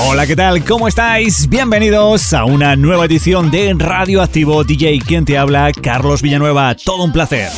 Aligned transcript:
Hola, 0.00 0.26
¿qué 0.26 0.34
tal? 0.34 0.64
¿Cómo 0.64 0.88
estáis? 0.88 1.48
Bienvenidos 1.48 2.32
a 2.32 2.44
una 2.44 2.74
nueva 2.76 3.04
edición 3.04 3.50
de 3.50 3.74
Radioactivo 3.78 4.64
DJ. 4.64 4.98
Quien 5.06 5.24
te 5.24 5.38
habla, 5.38 5.70
Carlos 5.72 6.22
Villanueva. 6.22 6.74
Todo 6.74 7.04
un 7.04 7.12
placer. 7.12 7.50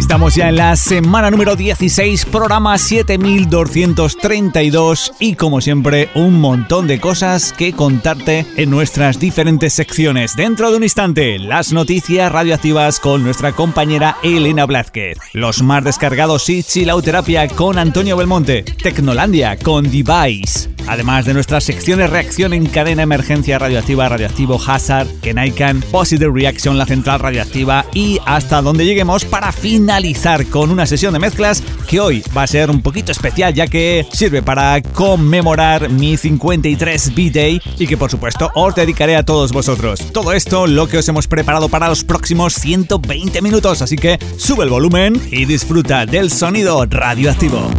Estamos 0.00 0.34
ya 0.34 0.48
en 0.48 0.56
la 0.56 0.74
semana 0.76 1.30
número 1.30 1.56
16, 1.56 2.24
programa 2.24 2.78
7232 2.78 5.12
y 5.20 5.34
como 5.34 5.60
siempre 5.60 6.08
un 6.14 6.40
montón 6.40 6.86
de 6.86 6.98
cosas 6.98 7.52
que 7.52 7.74
contarte 7.74 8.46
en 8.56 8.70
nuestras 8.70 9.20
diferentes 9.20 9.74
secciones. 9.74 10.36
Dentro 10.36 10.70
de 10.70 10.78
un 10.78 10.84
instante, 10.84 11.38
las 11.38 11.74
noticias 11.74 12.32
radioactivas 12.32 12.98
con 12.98 13.22
nuestra 13.22 13.52
compañera 13.52 14.16
Elena 14.22 14.64
Blázquez, 14.64 15.18
los 15.34 15.62
más 15.62 15.84
descargados 15.84 16.48
y 16.48 16.62
chilauterapia 16.62 17.46
con 17.48 17.78
Antonio 17.78 18.16
Belmonte, 18.16 18.62
Tecnolandia 18.62 19.58
con 19.58 19.84
Device, 19.84 20.70
además 20.90 21.24
de 21.24 21.34
nuestras 21.34 21.62
secciones 21.62 22.10
reacción 22.10 22.52
en 22.52 22.66
cadena 22.66 23.04
emergencia 23.04 23.60
radioactiva, 23.60 24.08
radioactivo 24.08 24.60
Hazard, 24.66 25.06
Kenaikan, 25.22 25.82
Positive 25.82 26.32
Reaction, 26.34 26.76
la 26.76 26.84
central 26.84 27.20
radioactiva 27.20 27.86
y 27.94 28.18
hasta 28.26 28.60
donde 28.60 28.84
lleguemos 28.84 29.24
para 29.24 29.52
finalizar 29.52 30.46
con 30.46 30.70
una 30.72 30.86
sesión 30.86 31.12
de 31.12 31.20
mezclas 31.20 31.62
que 31.86 32.00
hoy 32.00 32.24
va 32.36 32.42
a 32.42 32.48
ser 32.48 32.70
un 32.70 32.82
poquito 32.82 33.12
especial 33.12 33.54
ya 33.54 33.68
que 33.68 34.04
sirve 34.12 34.42
para 34.42 34.82
conmemorar 34.82 35.90
mi 35.90 36.16
53 36.16 37.14
B-Day 37.14 37.62
y 37.78 37.86
que 37.86 37.96
por 37.96 38.10
supuesto 38.10 38.50
os 38.56 38.74
dedicaré 38.74 39.14
a 39.14 39.22
todos 39.22 39.52
vosotros. 39.52 40.00
Todo 40.12 40.32
esto 40.32 40.66
lo 40.66 40.88
que 40.88 40.98
os 40.98 41.08
hemos 41.08 41.28
preparado 41.28 41.68
para 41.68 41.88
los 41.88 42.02
próximos 42.02 42.54
120 42.54 43.40
minutos, 43.42 43.80
así 43.80 43.94
que 43.94 44.18
sube 44.36 44.64
el 44.64 44.70
volumen 44.70 45.20
y 45.30 45.44
disfruta 45.44 46.04
del 46.04 46.32
sonido 46.32 46.84
radioactivo. 46.84 47.70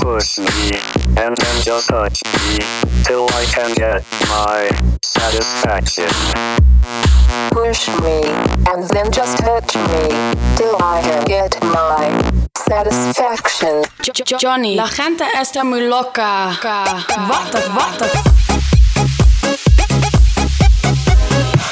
Push 0.00 0.38
me, 0.38 0.78
and 1.16 1.36
then 1.36 1.62
just 1.62 1.88
touch 1.88 2.22
me, 2.24 2.58
till 3.04 3.26
I 3.34 3.44
get 3.74 4.04
my 4.28 4.70
satisfaction. 5.02 6.08
Push 7.50 7.88
me, 8.00 8.22
and 8.72 8.88
then 8.90 9.10
just 9.10 9.38
touch 9.38 9.74
me, 9.76 10.08
till 10.56 10.76
I 10.82 11.22
get 11.26 11.60
my 11.62 12.08
satisfaction. 12.56 13.84
Johnny, 14.38 14.76
la 14.76 14.86
gente 14.86 15.24
está 15.34 15.64
muy 15.64 15.86
loca. 15.88 16.56
What 17.28 17.52
the, 17.52 17.60
what 17.74 17.98
the? 17.98 18.08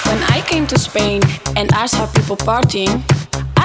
When 0.09 0.23
I 0.25 0.43
came 0.47 0.67
to 0.67 0.79
Spain 0.79 1.23
and 1.57 1.73
I 1.73 1.87
saw 1.87 2.07
people 2.07 2.37
partying, 2.37 3.03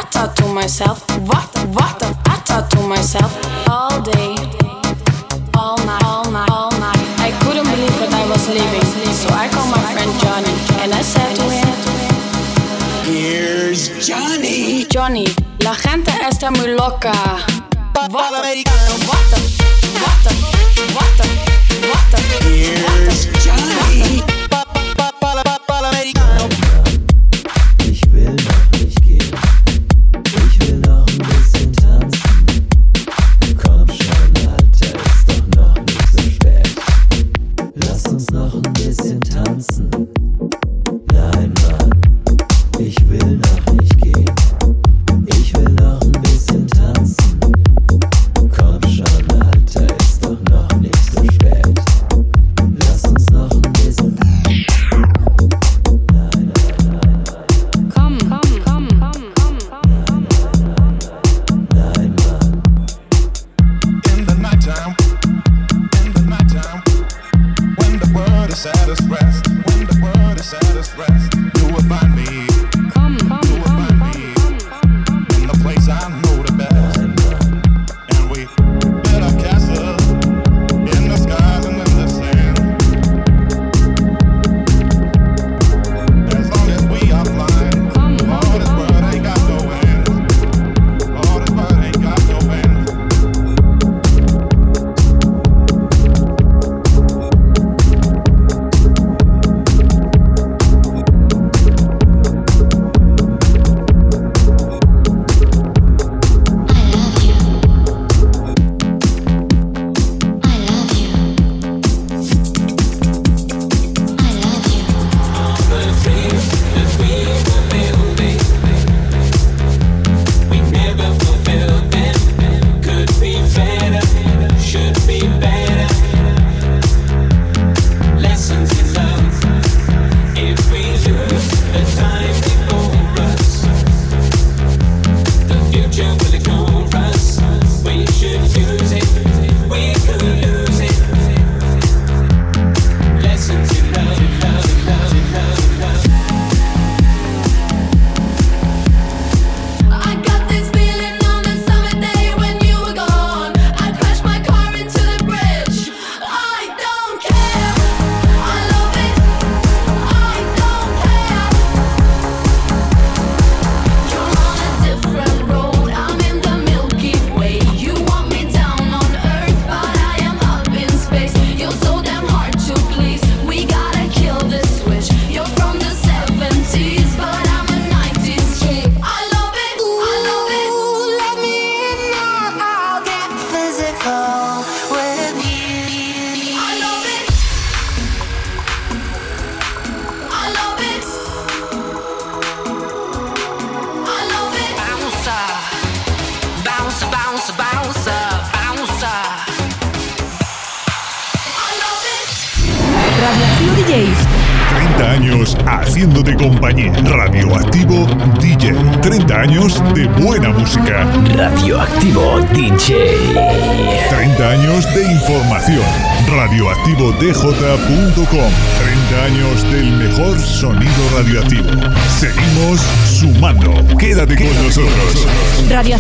I 0.07 0.09
thought 0.09 0.38
to 0.38 0.47
myself, 0.47 1.03
what 1.28 1.51
the, 1.51 1.68
what 1.75 2.00
the? 2.00 2.07
I 2.31 2.40
thought 2.47 2.72
to 2.72 2.79
myself, 2.88 3.35
all 3.68 4.00
day, 4.01 4.40
all 5.53 5.75
night, 5.84 6.01
all 6.06 6.23
night, 6.31 6.50
all 6.50 6.72
night. 6.79 7.03
I 7.19 7.35
couldn't 7.44 7.68
believe 7.68 7.91
that 8.00 8.13
I 8.16 8.23
was 8.31 8.47
leaving, 8.47 8.88
so 9.12 9.28
I 9.35 9.50
called 9.51 9.69
my 9.69 9.84
friend 9.91 10.07
Johnny 10.23 10.56
and 10.79 10.94
I 10.94 11.01
said 11.03 11.35
to 11.35 11.44
him, 11.51 11.68
Here's 13.03 14.07
Johnny. 14.07 14.85
Johnny, 14.85 15.28
la 15.59 15.75
gente 15.75 16.12
está 16.25 16.51
muy 16.51 16.69
loca. 16.69 17.12
What 17.12 18.07
the, 18.07 18.16
what 18.16 18.31
the, 18.31 18.63
what 19.07 19.28
the, 20.24 20.34
what 20.95 21.18
the, 21.18 21.25
what 21.84 22.12
the, 22.12 22.19
Here's 22.47 23.36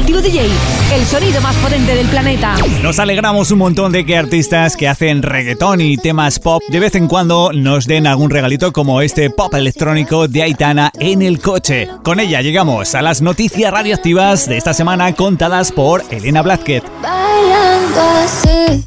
DJ, 0.07 0.49
el 0.95 1.05
sonido 1.05 1.41
más 1.41 1.55
potente 1.57 1.95
del 1.95 2.07
planeta. 2.07 2.55
Nos 2.81 2.97
alegramos 2.97 3.51
un 3.51 3.59
montón 3.59 3.91
de 3.91 4.05
que 4.05 4.17
artistas 4.17 4.75
que 4.75 4.87
hacen 4.87 5.21
reggaetón 5.21 5.81
y 5.81 5.97
temas 5.97 6.39
pop 6.39 6.63
de 6.69 6.79
vez 6.79 6.95
en 6.95 7.07
cuando 7.07 7.51
nos 7.53 7.85
den 7.85 8.07
algún 8.07 8.29
regalito 8.29 8.71
como 8.71 9.01
este 9.01 9.29
pop 9.29 9.53
electrónico 9.53 10.27
de 10.27 10.43
Aitana 10.43 10.91
en 10.99 11.21
el 11.21 11.39
coche. 11.39 11.87
Con 12.03 12.19
ella 12.19 12.41
llegamos 12.41 12.95
a 12.95 13.01
las 13.01 13.21
noticias 13.21 13.71
radioactivas 13.71 14.47
de 14.47 14.57
esta 14.57 14.73
semana 14.73 15.13
contadas 15.13 15.71
por 15.71 16.03
Elena 16.09 16.41
Blázquez. 16.41 16.83
Bailando 17.01 18.01
así, 18.23 18.86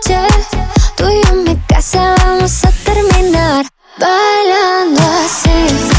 coche, 0.00 0.18
tú 0.96 1.04
y 1.08 1.26
yo 1.26 1.32
en 1.32 1.44
mi 1.44 1.56
casa 1.66 2.14
vamos 2.24 2.64
a 2.64 2.70
terminar 2.84 3.66
bailando 3.98 5.00
así. 5.24 5.97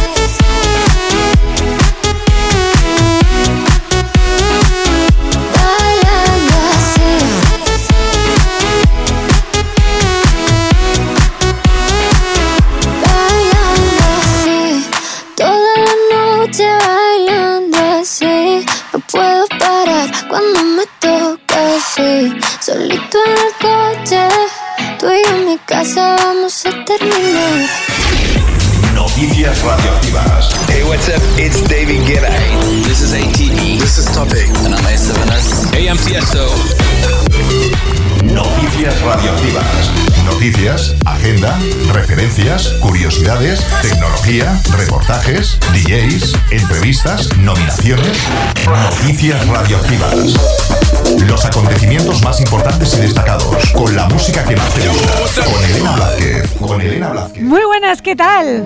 Casa 25.70 26.16
vamos 26.18 26.66
a 26.66 26.84
terminar. 26.84 27.70
Noticias 28.96 29.62
radioactivas. 29.62 30.50
Hey, 30.68 30.84
what's 30.84 31.08
up? 31.10 31.22
It's 31.38 31.62
David 31.70 32.02
Guetta. 32.08 32.32
This 32.88 33.02
is 33.02 33.14
ATV. 33.14 33.80
This 33.80 34.00
is 34.00 34.06
Topic. 34.12 34.50
And 34.66 34.74
I'm 34.74 34.84
A7S. 34.84 35.72
Hey, 35.72 35.88
I'm 35.88 35.98
Tiesto. 35.98 37.89
Noticias 38.40 39.02
radioactivas. 39.02 39.92
Noticias, 40.24 40.96
agenda, 41.06 41.60
referencias, 41.92 42.70
curiosidades, 42.80 43.60
tecnología, 43.82 44.58
reportajes, 44.78 45.60
DJs, 45.74 46.36
entrevistas, 46.52 47.38
nominaciones. 47.40 48.18
Noticias 48.66 49.46
radioactivas. 49.46 50.16
Los 51.28 51.44
acontecimientos 51.44 52.24
más 52.24 52.40
importantes 52.40 52.98
y 52.98 53.02
destacados, 53.02 53.74
con 53.74 53.94
la 53.94 54.08
música 54.08 54.46
que 54.46 54.56
más 54.56 54.74
te 54.74 54.88
gusta. 54.88 55.44
Con 55.44 55.66
Elena 55.66 55.92
Blázquez. 55.98 56.52
Con 56.62 56.82
Elena 56.82 57.10
Blázquez. 57.10 57.44
Muy 57.44 57.66
buenas, 57.66 58.02
¿qué 58.02 58.16
tal? 58.16 58.64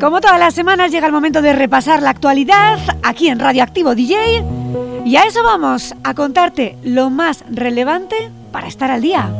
Como 0.00 0.20
todas 0.20 0.40
las 0.40 0.52
semanas 0.52 0.90
llega 0.90 1.06
el 1.06 1.12
momento 1.12 1.42
de 1.42 1.52
repasar 1.52 2.02
la 2.02 2.10
actualidad 2.10 2.80
aquí 3.04 3.28
en 3.28 3.38
Radioactivo 3.38 3.94
DJ 3.94 4.61
y 5.04 5.16
a 5.16 5.24
eso 5.24 5.42
vamos 5.42 5.94
a 6.04 6.14
contarte 6.14 6.76
lo 6.82 7.10
más 7.10 7.44
relevante 7.50 8.30
para 8.50 8.68
estar 8.68 8.90
al 8.90 9.02
día. 9.02 9.30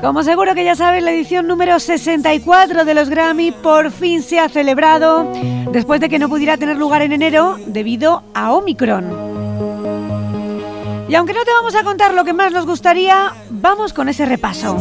Como 0.00 0.22
seguro 0.22 0.54
que 0.54 0.64
ya 0.64 0.74
sabes, 0.74 1.02
la 1.02 1.12
edición 1.12 1.46
número 1.46 1.78
64 1.78 2.84
de 2.84 2.94
los 2.94 3.10
Grammy 3.10 3.52
por 3.52 3.90
fin 3.90 4.22
se 4.22 4.38
ha 4.38 4.48
celebrado 4.48 5.30
después 5.72 6.00
de 6.00 6.08
que 6.08 6.18
no 6.18 6.28
pudiera 6.28 6.56
tener 6.56 6.76
lugar 6.76 7.02
en 7.02 7.12
enero 7.12 7.58
debido 7.66 8.22
a 8.34 8.52
Omicron. 8.52 9.30
Y 11.08 11.14
aunque 11.16 11.32
no 11.32 11.44
te 11.44 11.50
vamos 11.52 11.74
a 11.74 11.82
contar 11.82 12.14
lo 12.14 12.24
que 12.24 12.32
más 12.32 12.52
nos 12.52 12.66
gustaría, 12.66 13.34
vamos 13.50 13.92
con 13.92 14.08
ese 14.08 14.26
repaso. 14.26 14.78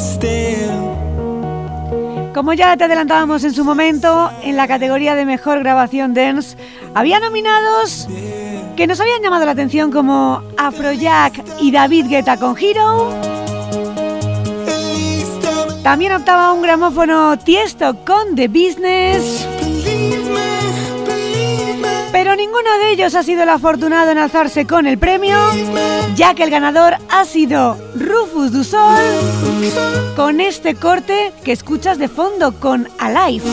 Como 2.39 2.53
ya 2.53 2.77
te 2.77 2.85
adelantábamos 2.85 3.43
en 3.43 3.53
su 3.53 3.65
momento, 3.65 4.31
en 4.43 4.55
la 4.55 4.65
categoría 4.65 5.13
de 5.13 5.25
mejor 5.25 5.59
grabación 5.59 6.13
dance, 6.13 6.55
había 6.95 7.19
nominados 7.19 8.07
que 8.77 8.87
nos 8.87 9.01
habían 9.01 9.21
llamado 9.21 9.45
la 9.45 9.51
atención 9.51 9.91
como 9.91 10.41
Afrojack 10.55 11.43
y 11.59 11.69
David 11.69 12.05
Guetta 12.07 12.37
con 12.37 12.55
Hero. 12.57 13.13
También 15.83 16.13
optaba 16.13 16.53
un 16.53 16.61
gramófono 16.61 17.37
Tiesto 17.37 18.05
con 18.05 18.37
The 18.37 18.47
Business. 18.47 19.58
Pero 22.11 22.35
ninguno 22.35 22.77
de 22.79 22.91
ellos 22.91 23.15
ha 23.15 23.23
sido 23.23 23.43
el 23.43 23.49
afortunado 23.49 24.11
en 24.11 24.17
alzarse 24.17 24.65
con 24.65 24.87
el 24.87 24.97
premio, 24.97 25.37
ya 26.15 26.33
que 26.33 26.43
el 26.43 26.49
ganador 26.49 26.95
ha 27.09 27.25
sido 27.25 27.77
Rufus 27.95 28.51
du 28.51 28.63
Sol 28.63 29.03
con 30.15 30.41
este 30.41 30.75
corte 30.75 31.31
que 31.43 31.51
escuchas 31.51 31.97
de 31.97 32.07
fondo 32.07 32.59
con 32.59 32.87
Alive. 32.97 33.43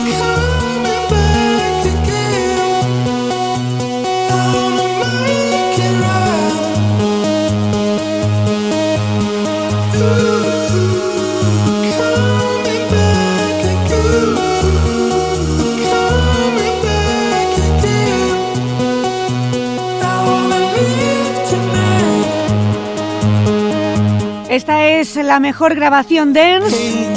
Esta 24.57 24.87
es 24.87 25.15
la 25.17 25.39
mejor 25.39 25.75
grabación 25.75 26.33
dance 26.33 27.07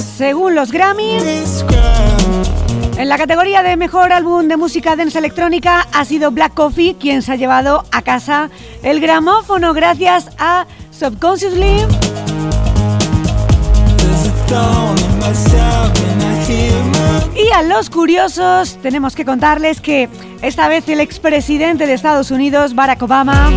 según 0.00 0.56
los 0.56 0.72
Grammy. 0.72 1.16
En 2.98 3.08
la 3.08 3.16
categoría 3.16 3.62
de 3.62 3.76
mejor 3.76 4.12
álbum 4.12 4.48
de 4.48 4.56
música 4.56 4.96
dance 4.96 5.16
electrónica 5.16 5.86
ha 5.92 6.04
sido 6.04 6.32
Black 6.32 6.54
Coffee 6.54 6.96
quien 6.98 7.22
se 7.22 7.30
ha 7.30 7.36
llevado 7.36 7.84
a 7.92 8.02
casa 8.02 8.50
el 8.82 9.00
gramófono 9.00 9.74
gracias 9.74 10.28
a 10.40 10.66
Subconsciously. 10.90 11.86
Y 17.36 17.52
a 17.54 17.62
los 17.62 17.90
curiosos 17.90 18.76
tenemos 18.82 19.14
que 19.14 19.24
contarles 19.24 19.80
que 19.80 20.08
esta 20.42 20.66
vez 20.66 20.88
el 20.88 20.98
expresidente 20.98 21.86
de 21.86 21.92
Estados 21.92 22.32
Unidos, 22.32 22.74
Barack 22.74 23.02
Obama, 23.02 23.52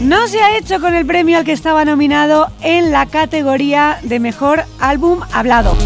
no 0.00 0.28
se 0.28 0.40
ha 0.40 0.56
hecho 0.56 0.80
con 0.80 0.94
el 0.94 1.06
premio 1.06 1.38
al 1.38 1.44
que 1.44 1.52
estaba 1.52 1.84
nominado 1.84 2.48
en 2.62 2.90
la 2.92 3.06
categoría 3.06 3.98
de 4.02 4.20
mejor 4.20 4.64
álbum 4.78 5.20
hablado. 5.32 5.76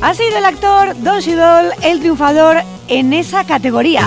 Ha 0.00 0.14
sido 0.14 0.38
el 0.38 0.44
actor 0.44 0.94
Don 1.02 1.20
Cheadle 1.20 1.74
el 1.82 2.00
triunfador 2.00 2.62
en 2.88 3.12
esa 3.12 3.44
categoría. 3.44 4.04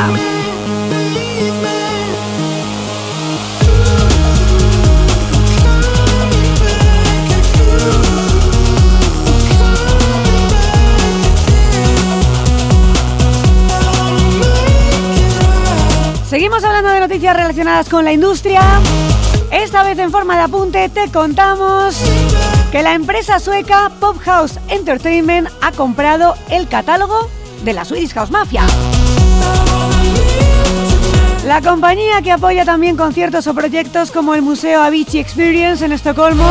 Seguimos 16.31 16.63
hablando 16.63 16.89
de 16.91 17.01
noticias 17.01 17.35
relacionadas 17.35 17.89
con 17.89 18.05
la 18.05 18.13
industria. 18.13 18.61
Esta 19.51 19.83
vez 19.83 19.99
en 19.99 20.11
forma 20.11 20.37
de 20.37 20.43
apunte 20.43 20.87
te 20.87 21.11
contamos 21.11 22.01
que 22.71 22.81
la 22.81 22.93
empresa 22.93 23.37
sueca 23.37 23.91
Pop 23.99 24.15
House 24.19 24.57
Entertainment 24.69 25.49
ha 25.59 25.73
comprado 25.73 26.35
el 26.49 26.69
catálogo 26.69 27.29
de 27.65 27.73
la 27.73 27.83
Swedish 27.83 28.13
House 28.13 28.31
Mafia. 28.31 28.63
La 31.45 31.61
compañía 31.61 32.21
que 32.21 32.31
apoya 32.31 32.63
también 32.63 32.95
conciertos 32.95 33.45
o 33.47 33.53
proyectos 33.53 34.09
como 34.09 34.33
el 34.33 34.41
Museo 34.41 34.81
Avicii 34.83 35.19
Experience 35.19 35.83
en 35.83 35.91
Estocolmo 35.91 36.49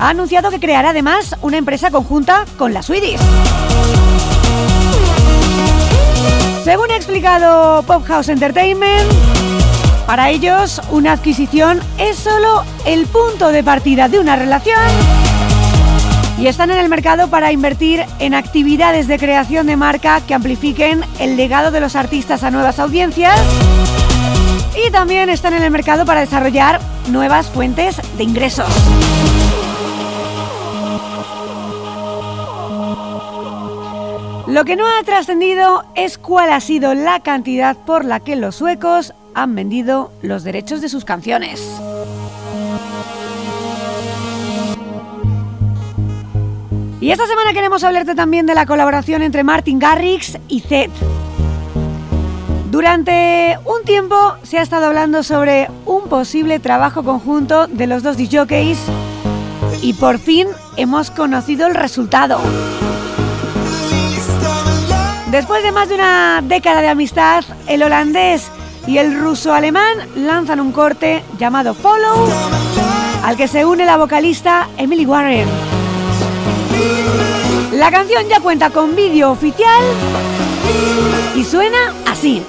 ha 0.00 0.08
anunciado 0.08 0.48
que 0.48 0.58
creará 0.58 0.88
además 0.88 1.36
una 1.42 1.58
empresa 1.58 1.90
conjunta 1.90 2.46
con 2.56 2.72
la 2.72 2.80
Swedish. 2.80 3.20
Según 6.68 6.90
ha 6.90 6.96
explicado 6.96 7.82
Pop 7.84 8.04
House 8.04 8.28
Entertainment, 8.28 9.10
para 10.06 10.28
ellos 10.28 10.82
una 10.90 11.12
adquisición 11.12 11.80
es 11.96 12.18
solo 12.18 12.62
el 12.84 13.06
punto 13.06 13.48
de 13.48 13.64
partida 13.64 14.10
de 14.10 14.18
una 14.18 14.36
relación 14.36 14.78
y 16.38 16.46
están 16.46 16.70
en 16.70 16.76
el 16.76 16.90
mercado 16.90 17.28
para 17.28 17.52
invertir 17.52 18.04
en 18.18 18.34
actividades 18.34 19.08
de 19.08 19.18
creación 19.18 19.66
de 19.66 19.76
marca 19.78 20.20
que 20.20 20.34
amplifiquen 20.34 21.02
el 21.18 21.38
legado 21.38 21.70
de 21.70 21.80
los 21.80 21.96
artistas 21.96 22.44
a 22.44 22.50
nuevas 22.50 22.78
audiencias 22.78 23.40
y 24.76 24.90
también 24.90 25.30
están 25.30 25.54
en 25.54 25.62
el 25.62 25.70
mercado 25.70 26.04
para 26.04 26.20
desarrollar 26.20 26.80
nuevas 27.08 27.48
fuentes 27.48 27.96
de 28.18 28.24
ingresos. 28.24 28.68
Lo 34.48 34.64
que 34.64 34.76
no 34.76 34.86
ha 34.86 35.02
trascendido 35.04 35.84
es 35.94 36.16
cuál 36.16 36.50
ha 36.50 36.60
sido 36.60 36.94
la 36.94 37.20
cantidad 37.20 37.76
por 37.76 38.06
la 38.06 38.20
que 38.20 38.34
los 38.34 38.56
suecos 38.56 39.12
han 39.34 39.54
vendido 39.54 40.10
los 40.22 40.42
derechos 40.42 40.80
de 40.80 40.88
sus 40.88 41.04
canciones. 41.04 41.60
Y 46.98 47.10
esta 47.10 47.26
semana 47.26 47.52
queremos 47.52 47.84
hablarte 47.84 48.14
también 48.14 48.46
de 48.46 48.54
la 48.54 48.64
colaboración 48.64 49.20
entre 49.20 49.44
Martin 49.44 49.78
Garrix 49.78 50.38
y 50.48 50.60
Zed. 50.60 50.90
Durante 52.70 53.58
un 53.66 53.84
tiempo 53.84 54.36
se 54.44 54.58
ha 54.58 54.62
estado 54.62 54.86
hablando 54.86 55.22
sobre 55.22 55.68
un 55.84 56.08
posible 56.08 56.58
trabajo 56.58 57.04
conjunto 57.04 57.66
de 57.66 57.86
los 57.86 58.02
dos 58.02 58.16
DJs 58.16 58.78
y 59.82 59.92
por 59.92 60.18
fin 60.18 60.48
hemos 60.78 61.10
conocido 61.10 61.66
el 61.66 61.74
resultado. 61.74 62.40
Después 65.30 65.62
de 65.62 65.72
más 65.72 65.90
de 65.90 65.94
una 65.94 66.40
década 66.42 66.80
de 66.80 66.88
amistad, 66.88 67.44
el 67.66 67.82
holandés 67.82 68.50
y 68.86 68.96
el 68.96 69.14
ruso 69.14 69.52
alemán 69.52 69.94
lanzan 70.16 70.58
un 70.58 70.72
corte 70.72 71.22
llamado 71.38 71.74
Follow, 71.74 72.26
al 73.22 73.36
que 73.36 73.46
se 73.46 73.66
une 73.66 73.84
la 73.84 73.98
vocalista 73.98 74.68
Emily 74.78 75.04
Warren. 75.04 75.46
La 77.72 77.90
canción 77.90 78.26
ya 78.26 78.40
cuenta 78.40 78.70
con 78.70 78.96
vídeo 78.96 79.30
oficial 79.30 79.84
y 81.36 81.44
suena 81.44 81.92
así. 82.06 82.42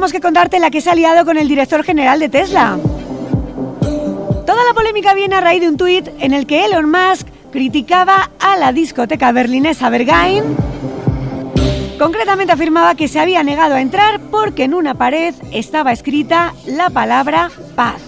Tenemos 0.00 0.12
que 0.14 0.20
contarte 0.22 0.58
la 0.58 0.70
que 0.70 0.80
se 0.80 0.88
ha 0.88 0.94
liado 0.94 1.26
con 1.26 1.36
el 1.36 1.46
director 1.46 1.84
general 1.84 2.20
de 2.20 2.30
Tesla. 2.30 2.78
Toda 4.46 4.64
la 4.64 4.72
polémica 4.72 5.12
viene 5.12 5.36
a 5.36 5.42
raíz 5.42 5.60
de 5.60 5.68
un 5.68 5.76
tuit 5.76 6.08
en 6.20 6.32
el 6.32 6.46
que 6.46 6.64
Elon 6.64 6.90
Musk 6.90 7.28
criticaba 7.52 8.30
a 8.40 8.56
la 8.56 8.72
discoteca 8.72 9.30
berlinesa 9.30 9.90
Berghain. 9.90 10.42
Concretamente 11.98 12.50
afirmaba 12.50 12.94
que 12.94 13.08
se 13.08 13.20
había 13.20 13.42
negado 13.42 13.74
a 13.74 13.82
entrar 13.82 14.20
porque 14.30 14.64
en 14.64 14.72
una 14.72 14.94
pared 14.94 15.34
estaba 15.52 15.92
escrita 15.92 16.54
la 16.64 16.88
palabra 16.88 17.50
paz. 17.76 18.00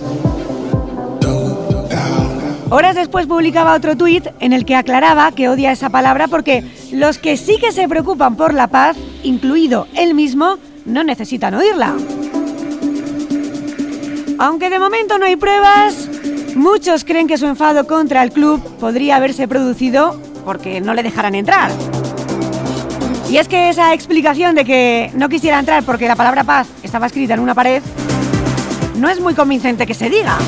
Horas 2.70 2.94
después 2.94 3.26
publicaba 3.26 3.75
otro 3.75 3.99
tuit 3.99 4.28
en 4.40 4.55
el 4.55 4.64
que 4.64 4.76
aclaraba 4.76 5.31
que 5.33 5.50
odia 5.50 5.72
esa 5.72 5.90
palabra 5.90 6.26
porque 6.26 6.64
los 6.90 7.18
que 7.18 7.37
sí 7.37 7.59
que 7.61 7.70
se 7.70 7.87
preocupan 7.87 8.37
por 8.37 8.55
la 8.55 8.68
paz, 8.68 8.96
incluido 9.22 9.88
él 9.94 10.14
mismo, 10.14 10.57
no 10.85 11.05
necesitan 11.05 11.55
oírla. 11.55 11.95
Aunque 14.38 14.71
de 14.71 14.79
momento 14.79 15.18
no 15.18 15.27
hay 15.27 15.37
pruebas, 15.37 16.09
muchos 16.55 17.05
creen 17.05 17.29
que 17.29 17.38
su 17.38 17.47
enfado 17.47 17.87
contra 17.87 18.23
el 18.23 18.33
club 18.33 18.61
podría 18.79 19.16
haberse 19.16 19.47
producido 19.47 20.21
porque 20.45 20.81
no 20.81 20.95
le 20.95 21.03
dejaran 21.03 21.35
entrar. 21.35 21.71
Y 23.31 23.38
es 23.38 23.49
que 23.49 23.71
esa 23.71 23.95
explicación 23.95 24.55
de 24.55 24.64
que 24.64 25.11
no 25.14 25.29
quisiera 25.29 25.59
entrar 25.59 25.85
porque 25.85 26.09
la 26.09 26.16
palabra 26.16 26.45
paz 26.45 26.68
estaba 26.83 27.07
escrita 27.07 27.35
en 27.35 27.40
una 27.40 27.55
pared 27.55 27.83
no 28.97 29.09
es 29.09 29.21
muy 29.21 29.35
convincente 29.35 29.87
que 29.87 29.95
se 29.95 30.09
diga. 30.09 30.38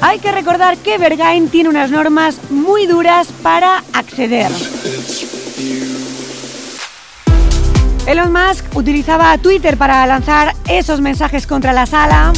Hay 0.00 0.18
que 0.20 0.32
recordar 0.32 0.78
que 0.78 0.98
Bergain 0.98 1.48
tiene 1.48 1.68
unas 1.68 1.90
normas 1.90 2.38
muy 2.50 2.86
duras 2.86 3.28
para 3.42 3.84
acceder. 3.92 4.50
Elon 8.08 8.32
Musk 8.32 8.74
utilizaba 8.74 9.36
Twitter 9.36 9.76
para 9.76 10.06
lanzar 10.06 10.54
esos 10.66 11.02
mensajes 11.02 11.46
contra 11.46 11.74
la 11.74 11.84
sala, 11.84 12.32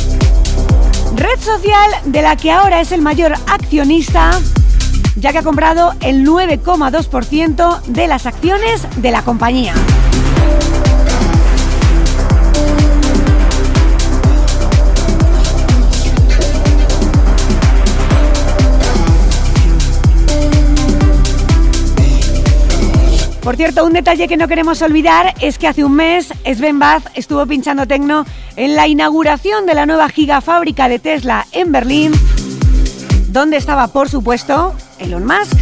red 1.14 1.38
social 1.38 1.92
de 2.06 2.22
la 2.22 2.34
que 2.34 2.50
ahora 2.50 2.80
es 2.80 2.90
el 2.90 3.02
mayor 3.02 3.34
accionista, 3.46 4.32
ya 5.14 5.30
que 5.30 5.38
ha 5.38 5.42
comprado 5.44 5.94
el 6.00 6.26
9,2% 6.26 7.82
de 7.82 8.08
las 8.08 8.26
acciones 8.26 8.84
de 8.96 9.12
la 9.12 9.22
compañía. 9.22 9.74
Por 23.50 23.56
cierto, 23.56 23.84
un 23.84 23.94
detalle 23.94 24.28
que 24.28 24.36
no 24.36 24.46
queremos 24.46 24.80
olvidar 24.80 25.34
es 25.40 25.58
que 25.58 25.66
hace 25.66 25.82
un 25.82 25.96
mes 25.96 26.32
Sven 26.44 26.78
Bath 26.78 27.08
estuvo 27.16 27.44
pinchando 27.46 27.84
tecno 27.84 28.24
en 28.54 28.76
la 28.76 28.86
inauguración 28.86 29.66
de 29.66 29.74
la 29.74 29.86
nueva 29.86 30.08
gigafábrica 30.08 30.88
de 30.88 31.00
Tesla 31.00 31.48
en 31.50 31.72
Berlín, 31.72 32.12
donde 33.30 33.56
estaba, 33.56 33.88
por 33.88 34.08
supuesto, 34.08 34.72
Elon 35.00 35.26
Musk. 35.26 35.58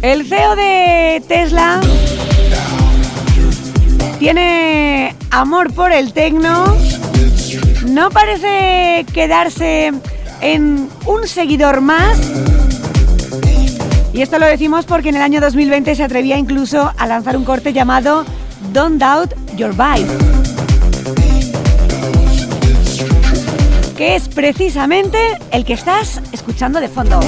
El 0.00 0.26
CEO 0.26 0.56
de 0.56 1.22
Tesla 1.28 1.82
tiene 4.18 5.14
amor 5.30 5.74
por 5.74 5.92
el 5.92 6.14
tecno, 6.14 6.74
no 7.86 8.08
parece 8.08 9.04
quedarse 9.12 9.92
en 10.40 10.88
un 11.04 11.28
seguidor 11.28 11.82
más 11.82 12.18
y 14.12 14.22
esto 14.22 14.38
lo 14.38 14.46
decimos 14.46 14.86
porque 14.86 15.10
en 15.10 15.16
el 15.16 15.22
año 15.22 15.40
2020 15.40 15.94
se 15.94 16.02
atrevía 16.02 16.36
incluso 16.36 16.92
a 16.96 17.06
lanzar 17.06 17.36
un 17.36 17.44
corte 17.44 17.72
llamado 17.72 18.24
Don't 18.72 19.00
Doubt 19.00 19.34
Your 19.56 19.72
Vibe. 19.72 20.08
Que 23.96 24.16
es 24.16 24.28
precisamente 24.28 25.18
el 25.50 25.64
que 25.64 25.74
estás 25.74 26.20
escuchando 26.32 26.80
de 26.80 26.88
fondo. 26.88 27.20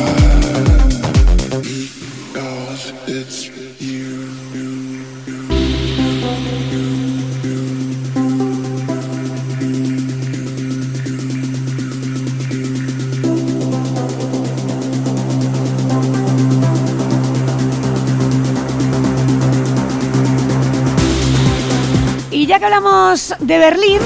Hablamos 22.65 23.35
de 23.41 23.59
Berlín, 23.59 23.99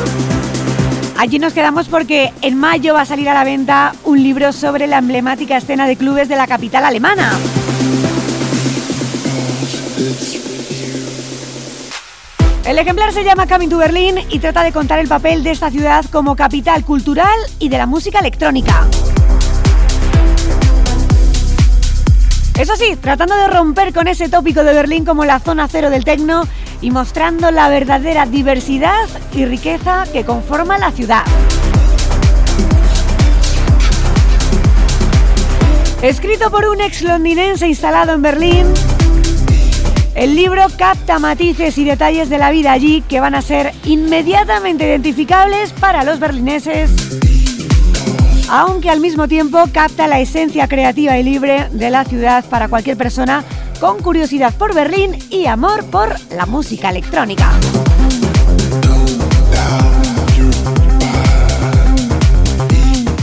allí 1.19 1.39
nos 1.39 1.53
quedamos 1.53 1.89
porque 1.89 2.33
en 2.41 2.57
mayo 2.57 2.95
va 2.95 3.03
a 3.03 3.05
salir 3.05 3.29
a 3.29 3.35
la 3.35 3.45
venta 3.45 3.95
un 4.05 4.23
libro 4.23 4.53
sobre 4.53 4.87
la 4.87 4.99
emblemática 4.99 5.57
escena 5.57 5.87
de 5.87 5.97
clubes 5.97 6.29
de 6.29 6.37
la 6.37 6.47
capital 6.47 6.85
alemana. 6.85 7.33
El 12.65 12.79
ejemplar 12.79 13.13
se 13.13 13.25
llama 13.25 13.47
Coming 13.47 13.69
to 13.69 13.79
Berlin 13.79 14.19
y 14.31 14.39
trata 14.39 14.63
de 14.63 14.73
contar 14.73 14.99
el 15.01 15.09
papel 15.09 15.43
de 15.43 15.51
esta 15.51 15.71
ciudad 15.71 16.05
como 16.11 16.35
capital 16.35 16.85
cultural 16.85 17.39
y 17.59 17.69
de 17.69 17.79
la 17.79 17.87
música 17.87 18.21
electrónica. 18.21 18.87
Eso 22.59 22.75
sí, 22.75 22.97
tratando 22.97 23.37
de 23.37 23.49
romper 23.49 23.93
con 23.93 24.09
ese 24.09 24.31
tópico 24.31 24.65
de 24.65 24.73
Berlín 24.73 25.05
como 25.05 25.27
la 25.27 25.41
zona 25.41 25.69
cero 25.69 25.91
del 25.91 26.05
tecno 26.05 26.45
y 26.81 26.91
mostrando 26.91 27.51
la 27.51 27.69
verdadera 27.69 28.27
diversidad 28.27 29.07
y 29.35 29.45
riqueza 29.45 30.05
que 30.13 30.25
conforma 30.25 30.79
la 30.79 30.91
ciudad. 30.91 31.25
Escrito 36.03 36.51
por 36.51 36.67
un 36.67 36.81
ex 36.81 37.03
londinense 37.03 37.67
instalado 37.67 38.13
en 38.13 38.23
Berlín, 38.23 38.67
el 40.15 40.35
libro 40.35 40.63
capta 40.79 41.19
matices 41.19 41.77
y 41.79 41.85
detalles 41.85 42.29
de 42.29 42.39
la 42.39 42.51
vida 42.51 42.73
allí 42.73 43.03
que 43.03 43.21
van 43.21 43.35
a 43.35 43.43
ser 43.43 43.73
inmediatamente 43.85 44.87
identificables 44.87 45.73
para 45.73 46.05
los 46.05 46.19
berlineses, 46.19 46.91
aunque 48.49 48.89
al 48.89 49.01
mismo 49.01 49.29
tiempo 49.29 49.63
capta 49.73 50.07
la 50.07 50.21
esencia 50.21 50.69
creativa 50.69 51.19
y 51.19 51.23
libre 51.23 51.69
de 51.71 51.91
la 51.91 52.05
ciudad 52.05 52.45
para 52.45 52.69
cualquier 52.69 52.97
persona 52.97 53.45
con 53.81 54.01
curiosidad 54.01 54.55
por 54.55 54.75
Berlín 54.75 55.19
y 55.31 55.47
amor 55.47 55.85
por 55.87 56.15
la 56.31 56.47
música 56.47 56.91
electrónica. 56.91 57.53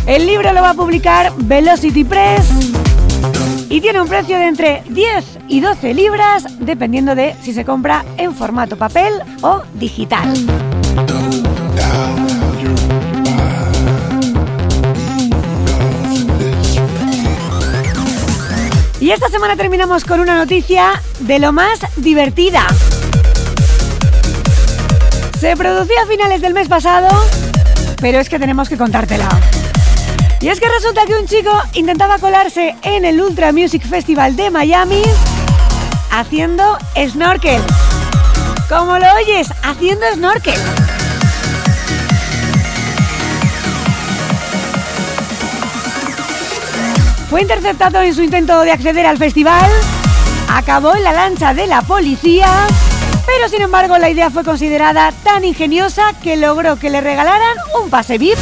El 0.05 0.25
libro 0.25 0.51
lo 0.51 0.61
va 0.61 0.71
a 0.71 0.73
publicar 0.73 1.31
Velocity 1.37 2.03
Press 2.03 2.49
y 3.69 3.81
tiene 3.81 4.01
un 4.01 4.07
precio 4.07 4.37
de 4.37 4.47
entre 4.47 4.83
10 4.89 5.39
y 5.47 5.61
12 5.61 5.93
libras 5.93 6.45
dependiendo 6.59 7.15
de 7.15 7.35
si 7.41 7.53
se 7.53 7.65
compra 7.65 8.03
en 8.17 8.35
formato 8.35 8.77
papel 8.77 9.13
o 9.41 9.63
digital. 9.73 10.33
Y 19.03 19.11
esta 19.11 19.27
semana 19.27 19.57
terminamos 19.57 20.05
con 20.05 20.21
una 20.21 20.33
noticia 20.33 20.93
de 21.19 21.37
lo 21.37 21.51
más 21.51 21.81
divertida. 21.97 22.65
Se 25.37 25.57
producía 25.57 26.03
a 26.03 26.05
finales 26.05 26.39
del 26.39 26.53
mes 26.53 26.69
pasado, 26.69 27.09
pero 27.99 28.21
es 28.21 28.29
que 28.29 28.39
tenemos 28.39 28.69
que 28.69 28.77
contártela. 28.77 29.27
Y 30.39 30.47
es 30.47 30.57
que 30.61 30.69
resulta 30.69 31.05
que 31.05 31.15
un 31.15 31.27
chico 31.27 31.51
intentaba 31.73 32.17
colarse 32.17 32.77
en 32.81 33.03
el 33.03 33.19
Ultra 33.19 33.51
Music 33.51 33.85
Festival 33.85 34.37
de 34.37 34.49
Miami 34.49 35.03
haciendo 36.09 36.77
snorkel. 36.95 37.61
Como 38.69 38.99
lo 38.99 39.15
oyes, 39.15 39.49
haciendo 39.63 40.05
snorkel. 40.13 40.61
Fue 47.33 47.41
interceptado 47.41 47.99
en 47.99 48.13
su 48.13 48.21
intento 48.21 48.61
de 48.61 48.71
acceder 48.71 49.07
al 49.07 49.17
festival, 49.17 49.67
acabó 50.51 50.93
en 50.93 51.03
la 51.03 51.13
lancha 51.13 51.55
de 51.55 51.65
la 51.65 51.81
policía, 51.81 52.47
pero 53.25 53.49
sin 53.49 53.63
embargo 53.63 53.97
la 53.97 54.11
idea 54.11 54.29
fue 54.29 54.43
considerada 54.43 55.11
tan 55.23 55.43
ingeniosa 55.43 56.13
que 56.21 56.35
logró 56.37 56.75
que 56.75 56.91
le 56.91 57.01
regalaran 57.01 57.57
un 57.81 57.89
pase 57.89 58.19
VIP. 58.19 58.37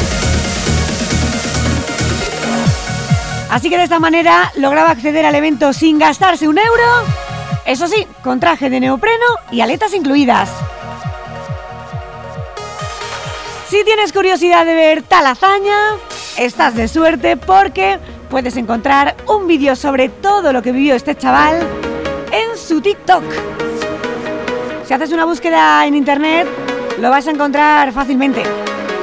Así 3.50 3.70
que 3.70 3.78
de 3.78 3.84
esta 3.86 4.00
manera 4.00 4.52
lograba 4.58 4.90
acceder 4.90 5.26
al 5.26 5.36
evento 5.36 5.72
sin 5.72 5.98
gastarse 5.98 6.50
un 6.50 6.58
euro, 6.58 6.84
eso 7.64 7.88
sí, 7.88 8.06
con 8.22 8.42
traje 8.42 8.70
de 8.70 8.82
neopreno 8.82 9.26
y 9.52 9.62
aletas 9.62 9.94
incluidas. 9.94 10.50
Si 13.70 13.86
tienes 13.86 14.12
curiosidad 14.12 14.66
de 14.66 14.76
ver 14.76 15.02
tal 15.02 15.28
hazaña, 15.28 15.96
estás 16.36 16.76
de 16.76 16.90
suerte 16.90 17.38
porque 17.38 17.98
puedes 18.32 18.56
encontrar 18.56 19.18
un 19.28 19.46
vídeo 19.46 19.76
sobre 19.76 20.08
todo 20.08 20.54
lo 20.54 20.62
que 20.62 20.72
vivió 20.72 20.96
este 20.96 21.16
chaval 21.16 21.60
en 22.32 22.58
su 22.58 22.80
TikTok. 22.80 23.24
Si 24.88 24.94
haces 24.94 25.12
una 25.12 25.26
búsqueda 25.26 25.86
en 25.86 25.96
internet, 25.96 26.48
lo 27.00 27.10
vas 27.10 27.28
a 27.28 27.32
encontrar 27.32 27.92
fácilmente. 27.92 28.44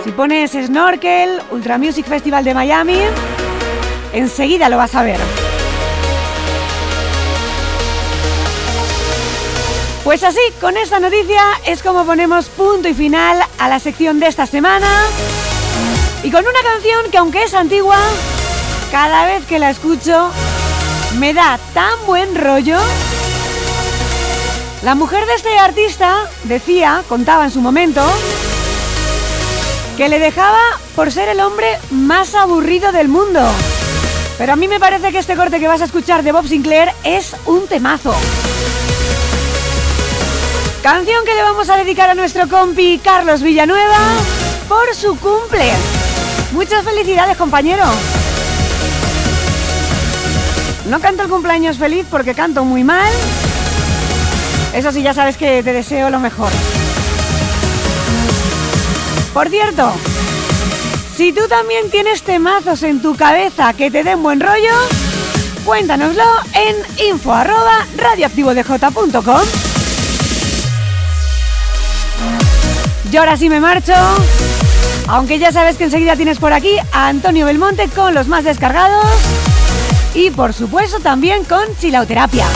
Si 0.03 0.12
pones 0.12 0.53
Snorkel, 0.53 1.43
Ultra 1.51 1.77
Music 1.77 2.07
Festival 2.07 2.43
de 2.43 2.55
Miami, 2.55 3.01
enseguida 4.14 4.71
lo 4.71 4.79
vas 4.79 4.95
a 4.95 5.03
ver. 5.03 5.21
Pues 10.05 10.25
así, 10.25 10.41
con 10.59 10.79
esta 10.79 11.01
noticia 11.01 11.43
es 11.67 11.83
como 11.83 12.07
ponemos 12.07 12.47
punto 12.47 12.88
y 12.88 12.95
final 12.95 13.43
a 13.59 13.69
la 13.69 13.79
sección 13.79 14.21
de 14.21 14.29
esta 14.29 14.47
semana. 14.47 15.03
Y 16.25 16.31
con 16.31 16.41
una 16.41 16.62
canción 16.62 17.11
que 17.11 17.19
aunque 17.19 17.43
es 17.43 17.53
antigua, 17.53 17.99
cada 18.90 19.27
vez 19.27 19.44
que 19.46 19.59
la 19.59 19.70
escucho 19.70 20.31
me 21.18 21.35
da 21.35 21.59
tan 21.74 21.94
buen 22.07 22.35
rollo. 22.35 22.79
La 24.83 24.94
mujer 24.94 25.27
de 25.27 25.35
este 25.35 25.59
artista 25.59 26.16
decía, 26.44 27.03
contaba 27.09 27.44
en 27.44 27.51
su 27.51 27.61
momento, 27.61 28.03
que 29.96 30.09
le 30.09 30.18
dejaba 30.18 30.61
por 30.94 31.11
ser 31.11 31.29
el 31.29 31.40
hombre 31.40 31.79
más 31.90 32.35
aburrido 32.35 32.92
del 32.92 33.09
mundo. 33.09 33.40
Pero 34.38 34.53
a 34.53 34.57
mí 34.57 34.68
me 34.68 34.79
parece 34.79 35.11
que 35.11 35.18
este 35.18 35.35
corte 35.35 35.59
que 35.59 35.66
vas 35.66 35.81
a 35.81 35.87
escuchar 35.87 36.22
de 36.22 36.33
Bob 36.33 36.46
Sinclair 36.46 36.92
es 37.03 37.35
un 37.46 37.66
temazo. 37.66 38.14
Canción 40.83 41.24
que 41.24 41.35
le 41.35 41.42
vamos 41.42 41.68
a 41.68 41.77
dedicar 41.77 42.09
a 42.09 42.14
nuestro 42.14 42.48
compi 42.48 43.01
Carlos 43.03 43.42
Villanueva 43.42 43.98
por 44.68 44.94
su 44.94 45.18
cumple. 45.18 45.72
Muchas 46.53 46.85
felicidades, 46.85 47.37
compañero. 47.37 47.85
No 50.88 51.01
canto 51.01 51.22
el 51.22 51.29
cumpleaños 51.29 51.77
feliz 51.77 52.07
porque 52.11 52.35
canto 52.35 52.64
muy 52.64 52.83
mal. 52.83 53.12
Eso 54.74 54.90
sí, 54.90 55.03
ya 55.03 55.12
sabes 55.12 55.37
que 55.37 55.62
te 55.62 55.72
deseo 55.72 56.09
lo 56.09 56.18
mejor. 56.18 56.51
Por 59.35 59.51
cierto, 59.51 59.92
si 61.14 61.33
tú 61.33 61.46
también 61.46 61.90
tienes 61.90 62.22
temazos 62.22 62.83
en 62.83 63.03
tu 63.03 63.14
cabeza 63.16 63.74
que 63.74 63.90
te 63.90 64.03
den 64.03 64.22
buen 64.22 64.40
rollo, 64.40 64.72
cuéntanoslo 65.64 66.24
en 66.55 66.77
info 67.07 67.35
arroba 67.35 67.87
radioactivodj.com. 67.96 69.42
Yo 73.11 73.20
ahora 73.20 73.37
sí 73.37 73.48
me 73.51 73.61
marcho. 73.61 73.94
Aunque 75.07 75.38
ya 75.38 75.53
sabes 75.53 75.77
que 75.77 75.85
enseguida 75.85 76.16
tienes 76.16 76.38
por 76.38 76.53
aquí 76.53 76.77
a 76.92 77.09
Antonio 77.09 77.46
Belmonte 77.46 77.88
con 77.88 78.14
los 78.14 78.27
más 78.27 78.44
descargados. 78.44 79.47
Y 80.14 80.31
por 80.31 80.53
supuesto 80.53 81.01
también 81.01 81.44
con 81.44 81.62
Chilauterapia. 81.81 82.47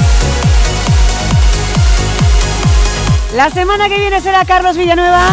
La 3.35 3.51
semana 3.51 3.89
que 3.89 3.99
viene 3.99 4.21
será 4.21 4.45
Carlos 4.45 4.77
Villanueva 4.77 5.27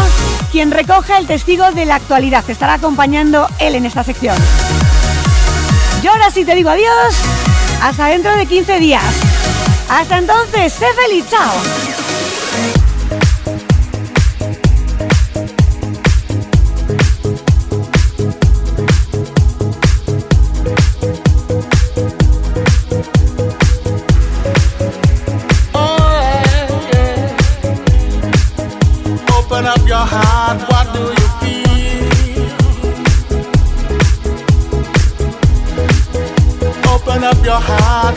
quien 0.50 0.70
recoja 0.70 1.18
el 1.18 1.26
testigo 1.26 1.70
de 1.72 1.86
la 1.86 1.96
actualidad. 1.96 2.44
Te 2.44 2.52
estará 2.52 2.74
acompañando 2.74 3.46
él 3.58 3.74
en 3.74 3.86
esta 3.86 4.02
sección. 4.02 4.36
Yo 6.02 6.10
ahora 6.10 6.30
sí 6.30 6.44
te 6.44 6.54
digo 6.54 6.70
adiós. 6.70 7.14
Hasta 7.82 8.06
dentro 8.06 8.36
de 8.36 8.46
15 8.46 8.78
días. 8.78 9.04
Hasta 9.88 10.18
entonces, 10.18 10.72
sé 10.72 10.86
feliz. 10.94 11.24
Chao. 11.30 11.89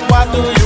What 0.10 0.32
do 0.34 0.40
you 0.40 0.63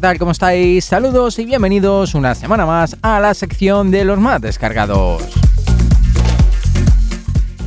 tal? 0.00 0.18
¿Cómo 0.18 0.32
estáis? 0.32 0.86
Saludos 0.86 1.38
y 1.38 1.44
bienvenidos 1.44 2.14
una 2.14 2.34
semana 2.34 2.64
más 2.64 2.96
a 3.02 3.20
la 3.20 3.34
sección 3.34 3.90
de 3.90 4.04
los 4.04 4.18
más 4.18 4.40
descargados. 4.40 5.22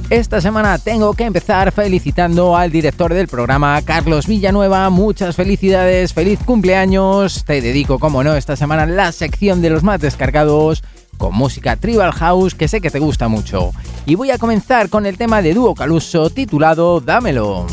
Esta 0.10 0.42
semana 0.42 0.80
tengo 0.80 1.14
que 1.14 1.26
empezar 1.26 1.72
felicitando 1.72 2.58
al 2.58 2.72
director 2.72 3.14
del 3.14 3.28
programa, 3.28 3.80
Carlos 3.84 4.28
Villanueva. 4.28 4.90
Muchas 4.90 5.36
felicidades, 5.36 6.14
feliz 6.14 6.40
cumpleaños. 6.44 7.46
Te 7.46 7.62
dedico, 7.62 8.00
como 8.00 8.24
no, 8.24 8.36
esta 8.36 8.56
semana 8.56 8.86
la 8.86 9.12
sección 9.12 9.62
de 9.62 9.70
los 9.70 9.84
más 9.84 10.02
descargados 10.02 10.84
con 11.18 11.36
música 11.36 11.76
Tribal 11.76 12.12
House 12.12 12.56
que 12.56 12.68
sé 12.68 12.82
que 12.82 12.90
te 12.92 13.00
gusta 13.00 13.28
mucho. 13.28 13.72
Y 14.06 14.16
voy 14.16 14.32
a 14.32 14.40
comenzar 14.40 14.90
con 14.90 15.06
el 15.06 15.18
tema 15.18 15.42
de 15.44 15.54
Dúo 15.54 15.76
Caluso 15.76 16.32
titulado 16.32 17.00
Dámelo. 17.00 17.68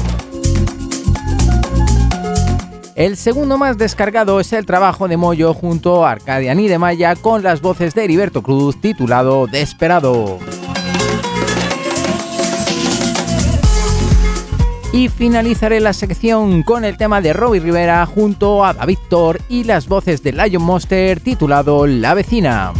El 3.00 3.16
segundo 3.16 3.56
más 3.56 3.78
descargado 3.78 4.40
es 4.40 4.52
el 4.52 4.66
trabajo 4.66 5.08
de 5.08 5.16
Moyo 5.16 5.54
junto 5.54 6.04
a 6.04 6.10
Arcadia 6.10 6.78
Maya 6.78 7.16
con 7.16 7.42
las 7.42 7.62
voces 7.62 7.94
de 7.94 8.04
Heriberto 8.04 8.42
Cruz 8.42 8.78
titulado 8.78 9.46
Desperado. 9.46 10.38
Y 14.92 15.08
finalizaré 15.08 15.80
la 15.80 15.94
sección 15.94 16.62
con 16.62 16.84
el 16.84 16.98
tema 16.98 17.22
de 17.22 17.32
Robbie 17.32 17.60
Rivera 17.60 18.04
junto 18.04 18.66
a 18.66 18.74
David 18.74 18.98
Thor 19.08 19.40
y 19.48 19.64
las 19.64 19.88
voces 19.88 20.22
de 20.22 20.32
Lion 20.32 20.62
Monster 20.62 21.20
titulado 21.20 21.86
La 21.86 22.12
vecina. 22.12 22.74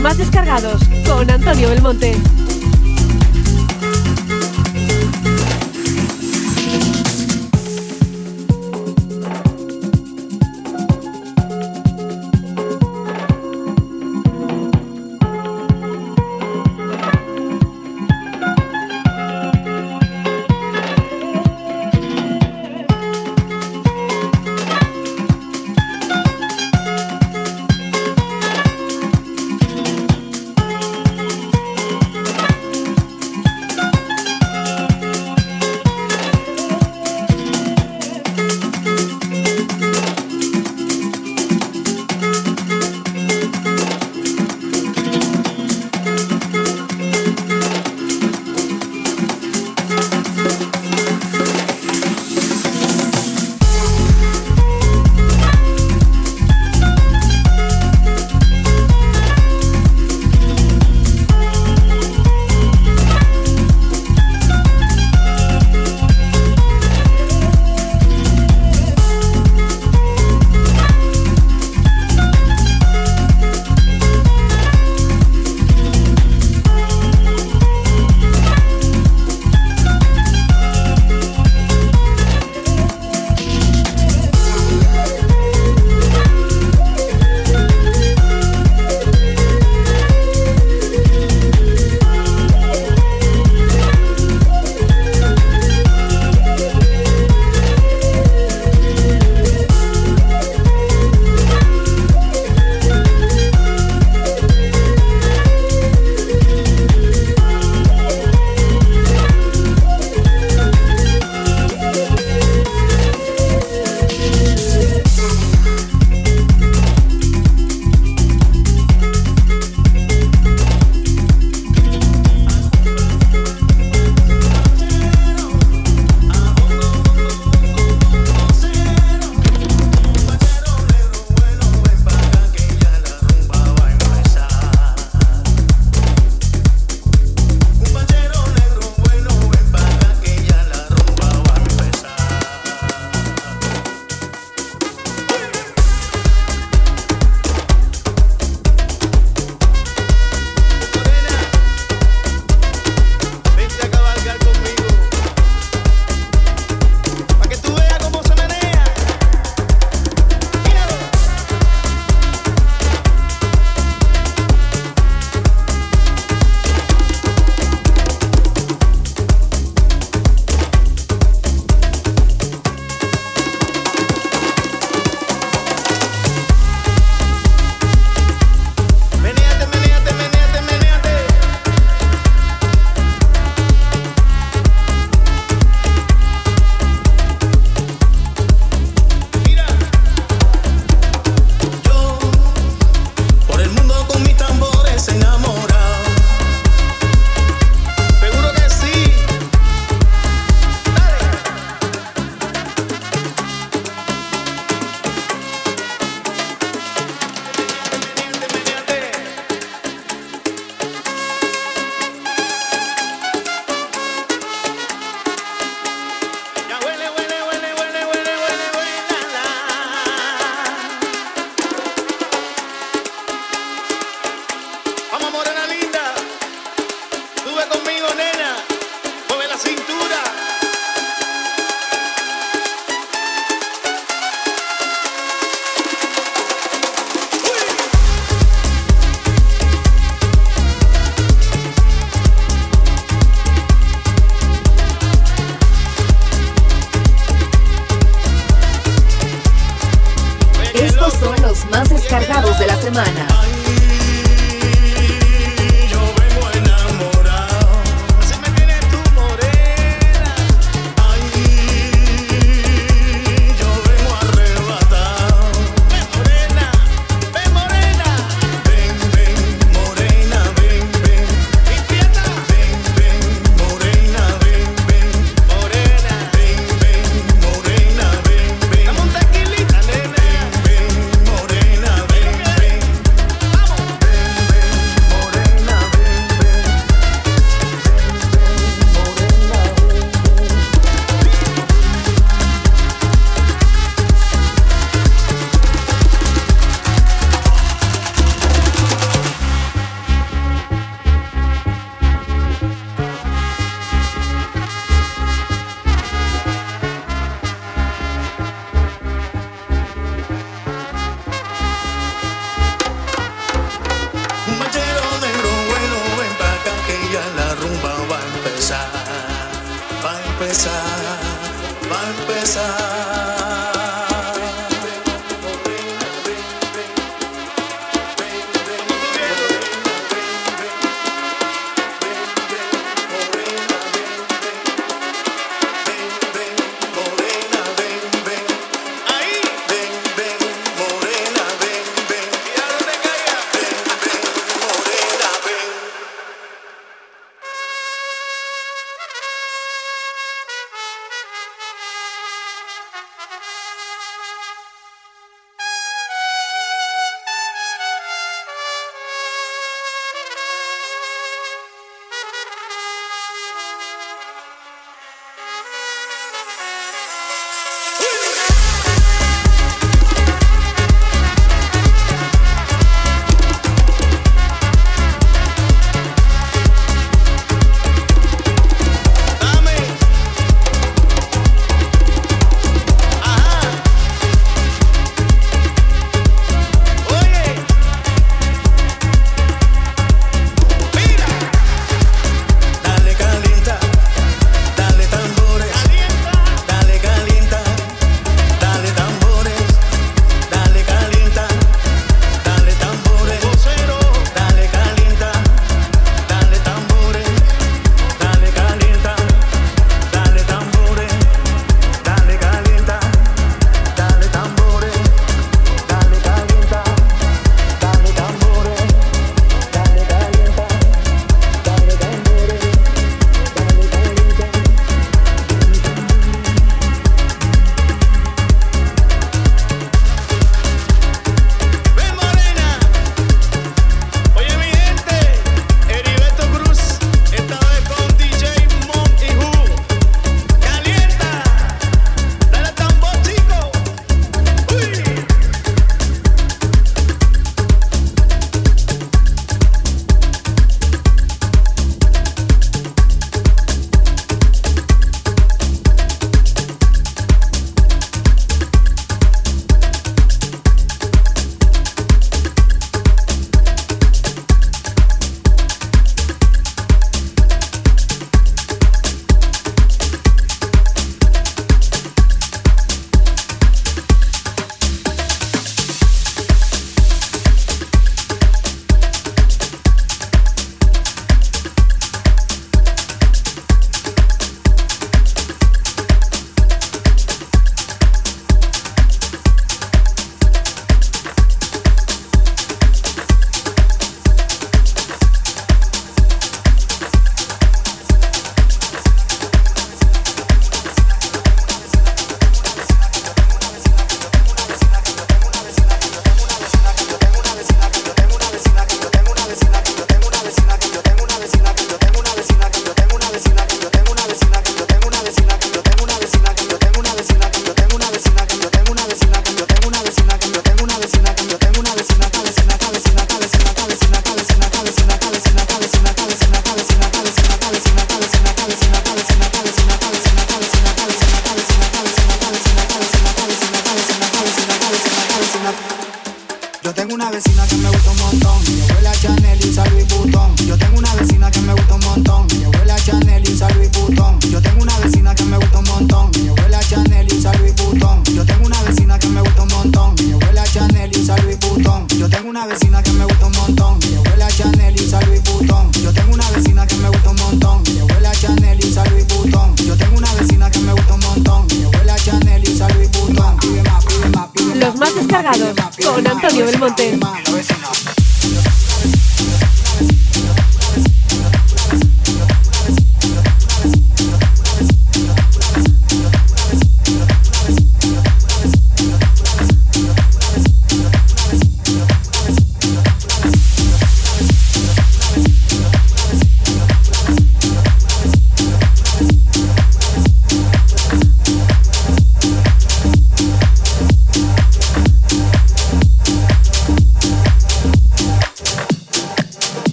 Más 0.00 0.18
descargados 0.18 0.82
con 1.06 1.30
Antonio 1.30 1.68
Belmonte. 1.68 2.16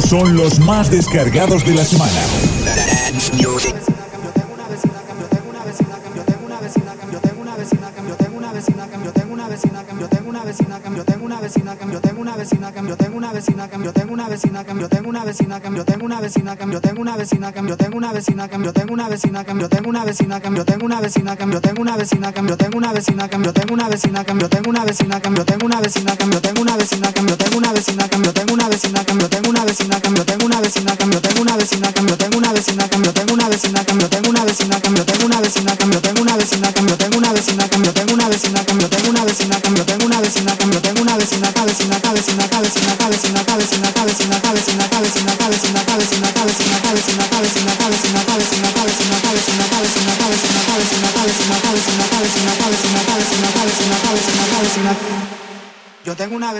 Son 0.00 0.36
los 0.36 0.58
más 0.60 0.90
descargados 0.90 1.64
de 1.66 1.74
la 1.74 1.84
semana. 1.84 2.20
Yo 3.36 3.58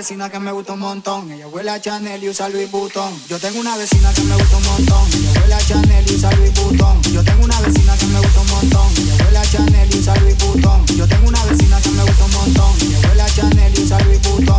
vecina 0.08 0.30
que 0.30 0.38
me 0.40 0.52
gusta 0.52 0.72
un 0.72 0.80
montón. 0.80 1.30
Ella 1.30 1.48
huele 1.48 1.70
a 1.70 1.78
Chanel 1.78 2.24
y 2.24 2.30
usa 2.30 2.48
Louis 2.48 2.70
Vuitton. 2.70 3.12
Yo 3.28 3.38
tengo 3.38 3.60
una 3.60 3.76
vecina 3.76 4.10
que 4.14 4.22
me 4.22 4.36
gusta 4.36 4.56
un 4.56 4.62
montón. 4.62 5.04
Ella 5.12 5.32
huele 5.38 5.54
a 5.54 5.58
Chanel 5.58 6.10
y 6.10 6.14
usa 6.14 6.32
Louis 6.32 6.54
Vuitton. 6.54 7.02
Yo 7.12 7.22
tengo 7.22 7.44
una 7.44 7.60
vecina 7.60 7.94
que 7.94 8.06
me 8.06 8.18
gusta 8.20 8.40
un 8.40 8.46
montón. 8.48 8.88
Ella 8.96 9.14
huele 9.22 9.38
a 9.38 9.42
Chanel 9.42 9.94
y 9.94 9.98
usa 9.98 10.16
Louis 10.16 10.38
Vuitton. 10.38 10.86
Yo 10.96 11.06
tengo 11.06 11.28
una 11.28 11.44
vecina 11.44 11.78
que 11.82 11.90
me 11.90 12.02
gusta 12.04 12.24
un 12.24 12.32
montón. 12.32 12.72
Ella 12.80 12.98
huele 13.06 13.22
a 13.22 13.26
Chanel 13.26 13.78
y 13.78 13.82
usa 13.82 13.98
Louis 14.00 14.22
Vuitton. 14.22 14.57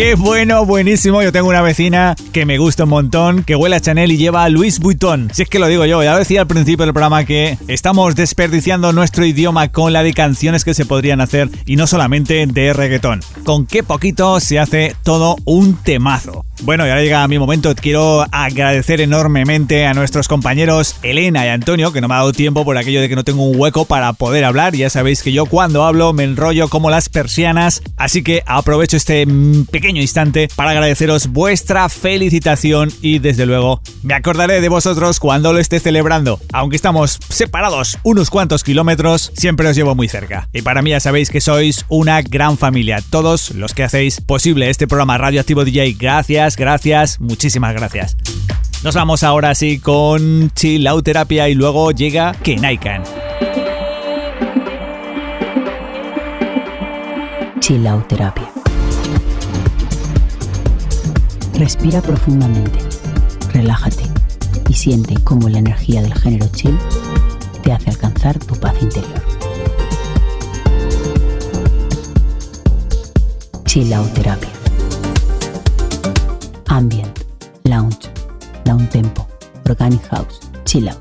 Qué 0.00 0.14
bueno, 0.14 0.64
buenísimo. 0.64 1.22
Yo 1.22 1.30
tengo 1.30 1.50
una 1.50 1.60
vecina 1.60 2.16
que 2.32 2.46
me 2.46 2.56
gusta 2.56 2.84
un 2.84 2.88
montón, 2.88 3.44
que 3.44 3.54
huele 3.54 3.76
a 3.76 3.80
Chanel 3.80 4.10
y 4.10 4.16
lleva 4.16 4.44
a 4.44 4.48
Louis 4.48 4.80
Vuitton. 4.80 5.28
Si 5.30 5.42
es 5.42 5.48
que 5.50 5.58
lo 5.58 5.66
digo 5.66 5.84
yo, 5.84 6.02
ya 6.02 6.16
decía 6.16 6.40
al 6.40 6.46
principio 6.46 6.86
del 6.86 6.94
programa 6.94 7.26
que 7.26 7.58
estamos 7.68 8.14
desperdiciando 8.14 8.94
nuestro 8.94 9.26
idioma 9.26 9.68
con 9.68 9.92
la 9.92 10.02
de 10.02 10.14
canciones 10.14 10.64
que 10.64 10.72
se 10.72 10.86
podrían 10.86 11.20
hacer 11.20 11.50
y 11.66 11.76
no 11.76 11.86
solamente 11.86 12.46
de 12.46 12.72
reggaetón. 12.72 13.20
Con 13.44 13.66
qué 13.66 13.82
poquito 13.82 14.40
se 14.40 14.58
hace 14.58 14.96
todo 15.02 15.36
un 15.44 15.74
temazo. 15.74 16.39
Bueno, 16.62 16.86
y 16.86 16.90
ahora 16.90 17.02
llega 17.02 17.26
mi 17.26 17.38
momento. 17.38 17.74
Quiero 17.74 18.26
agradecer 18.32 19.00
enormemente 19.00 19.86
a 19.86 19.94
nuestros 19.94 20.28
compañeros 20.28 20.96
Elena 21.02 21.46
y 21.46 21.48
Antonio, 21.48 21.90
que 21.90 22.02
no 22.02 22.08
me 22.08 22.14
ha 22.14 22.18
dado 22.18 22.32
tiempo 22.32 22.66
por 22.66 22.76
aquello 22.76 23.00
de 23.00 23.08
que 23.08 23.16
no 23.16 23.24
tengo 23.24 23.44
un 23.44 23.58
hueco 23.58 23.86
para 23.86 24.12
poder 24.12 24.44
hablar. 24.44 24.74
Ya 24.74 24.90
sabéis 24.90 25.22
que 25.22 25.32
yo 25.32 25.46
cuando 25.46 25.84
hablo 25.84 26.12
me 26.12 26.24
enrollo 26.24 26.68
como 26.68 26.90
las 26.90 27.08
persianas, 27.08 27.82
así 27.96 28.22
que 28.22 28.42
aprovecho 28.44 28.98
este 28.98 29.26
pequeño 29.70 30.02
instante 30.02 30.48
para 30.54 30.72
agradeceros 30.72 31.28
vuestra 31.28 31.88
felicitación 31.88 32.92
y 33.00 33.20
desde 33.20 33.46
luego 33.46 33.80
me 34.02 34.12
acordaré 34.12 34.60
de 34.60 34.68
vosotros 34.68 35.18
cuando 35.18 35.54
lo 35.54 35.60
esté 35.60 35.80
celebrando. 35.80 36.40
Aunque 36.52 36.76
estamos 36.76 37.18
separados 37.30 37.96
unos 38.02 38.28
cuantos 38.28 38.64
kilómetros, 38.64 39.32
siempre 39.34 39.66
os 39.66 39.76
llevo 39.76 39.94
muy 39.94 40.08
cerca. 40.08 40.48
Y 40.52 40.60
para 40.60 40.82
mí 40.82 40.90
ya 40.90 41.00
sabéis 41.00 41.30
que 41.30 41.40
sois 41.40 41.86
una 41.88 42.20
gran 42.20 42.58
familia. 42.58 43.02
Todos 43.08 43.52
los 43.52 43.72
que 43.72 43.82
hacéis 43.82 44.20
posible 44.20 44.68
este 44.68 44.86
programa 44.86 45.16
Radioactivo 45.16 45.64
DJ, 45.64 45.96
gracias 45.98 46.49
gracias, 46.56 47.20
muchísimas 47.20 47.74
gracias. 47.74 48.16
Nos 48.82 48.94
vamos 48.94 49.22
ahora 49.22 49.54
sí 49.54 49.78
con 49.78 50.50
Chill 50.52 50.86
Out 50.86 51.04
Terapia 51.04 51.48
y 51.48 51.54
luego 51.54 51.90
llega 51.92 52.32
Kenaikan. 52.42 53.02
Chill. 57.60 57.86
Respira 61.54 62.00
profundamente, 62.00 62.78
relájate 63.52 64.04
y 64.68 64.72
siente 64.72 65.14
cómo 65.24 65.48
la 65.48 65.58
energía 65.58 66.00
del 66.00 66.14
género 66.14 66.46
chill 66.54 66.76
te 67.62 67.72
hace 67.72 67.90
alcanzar 67.90 68.38
tu 68.38 68.54
paz 68.56 68.74
interior. 68.80 69.22
Chill 73.66 73.92
Out 73.92 74.14
Terapia. 74.14 74.59
Ambient, 76.72 77.24
Lounge, 77.64 78.08
Down 78.64 78.88
Tempo, 78.88 79.26
Organic 79.68 80.06
House, 80.12 80.38
Chill 80.64 80.88
Out. 80.88 81.00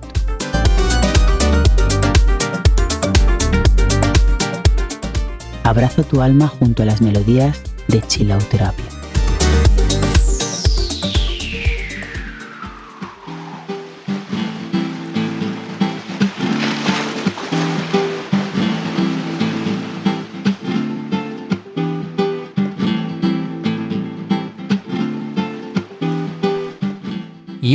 Abrazo 5.64 6.04
tu 6.04 6.24
alma 6.24 6.48
junto 6.48 6.82
a 6.82 6.88
las 6.88 7.02
melodías 7.02 7.62
de 7.88 8.02
Chill 8.02 8.32
Out 8.32 8.50
Terapia. 8.50 8.89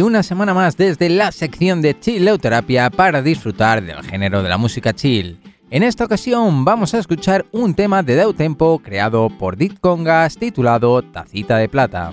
Una 0.04 0.22
semana 0.22 0.52
más 0.52 0.76
desde 0.76 1.08
la 1.08 1.32
sección 1.32 1.80
de 1.80 1.98
Chilleuterapia 1.98 2.90
para 2.90 3.22
disfrutar 3.22 3.82
del 3.82 4.02
género 4.02 4.42
de 4.42 4.48
la 4.48 4.58
música 4.58 4.92
chill. 4.92 5.40
En 5.70 5.82
esta 5.82 6.04
ocasión 6.04 6.64
vamos 6.64 6.94
a 6.94 6.98
escuchar 6.98 7.46
un 7.52 7.74
tema 7.74 8.02
de 8.02 8.32
Tempo 8.34 8.78
creado 8.80 9.28
por 9.30 9.56
Dit 9.56 9.80
Congas 9.80 10.36
titulado 10.36 11.02
Tacita 11.02 11.56
de 11.56 11.68
Plata. 11.68 12.12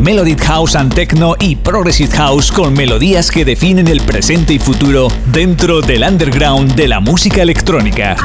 Melodic 0.00 0.40
House 0.44 0.76
and 0.76 0.94
Techno 0.94 1.34
y 1.40 1.56
Progressive 1.56 2.14
House 2.16 2.52
con 2.52 2.72
melodías 2.72 3.30
que 3.30 3.44
definen 3.44 3.88
el 3.88 4.00
presente 4.00 4.54
y 4.54 4.58
futuro 4.58 5.08
dentro 5.32 5.80
del 5.80 6.02
underground 6.02 6.74
de 6.74 6.88
la 6.88 7.00
música 7.00 7.42
electrónica. 7.42 8.16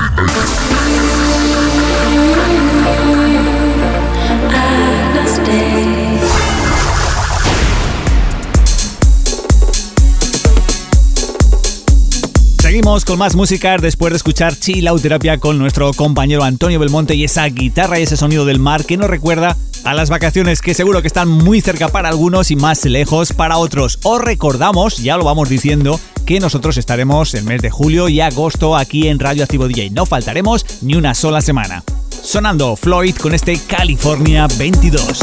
Seguimos 12.60 13.04
con 13.06 13.20
más 13.20 13.36
música 13.36 13.78
después 13.78 14.12
de 14.12 14.18
escuchar 14.18 14.56
Chill 14.56 14.88
Out 14.88 15.02
Terapia 15.02 15.38
con 15.38 15.58
nuestro 15.58 15.92
compañero 15.94 16.44
Antonio 16.44 16.80
Belmonte 16.80 17.16
y 17.16 17.24
esa 17.24 17.46
guitarra 17.46 18.00
y 18.00 18.04
ese 18.04 18.18
sonido 18.18 18.46
del 18.46 18.60
mar 18.60 18.86
que 18.86 18.98
nos 18.98 19.10
recuerda 19.10 19.58
a 19.84 19.94
las 19.94 20.10
vacaciones 20.10 20.62
que 20.62 20.74
seguro 20.74 21.02
que 21.02 21.08
están 21.08 21.30
muy 21.30 21.62
cerca 21.62 21.88
para 21.88 22.10
algunos 22.10 22.52
y 22.52 22.56
más 22.56 22.86
lejos 22.86 23.34
para 23.34 23.58
otros. 23.58 24.00
Os 24.04 24.22
recordamos, 24.22 24.98
ya 24.98 25.18
lo 25.18 25.24
vamos 25.24 25.50
diciendo, 25.50 26.00
que 26.26 26.40
nosotros 26.40 26.78
estaremos 26.78 27.34
el 27.34 27.44
mes 27.44 27.62
de 27.62 27.70
julio 27.70 28.10
y 28.10 28.22
agosto 28.22 28.76
aquí 28.76 29.08
en 29.08 29.20
Radio 29.20 29.44
Activo 29.44 29.68
DJ. 29.68 29.90
No 29.90 30.06
faltaremos 30.06 30.66
ni 30.82 30.96
una 30.96 31.14
sola 31.14 31.42
semana. 31.42 31.84
Sonando 32.10 32.76
Floyd 32.76 33.16
con 33.16 33.34
este 33.34 33.60
California 33.68 34.48
22. 34.58 35.20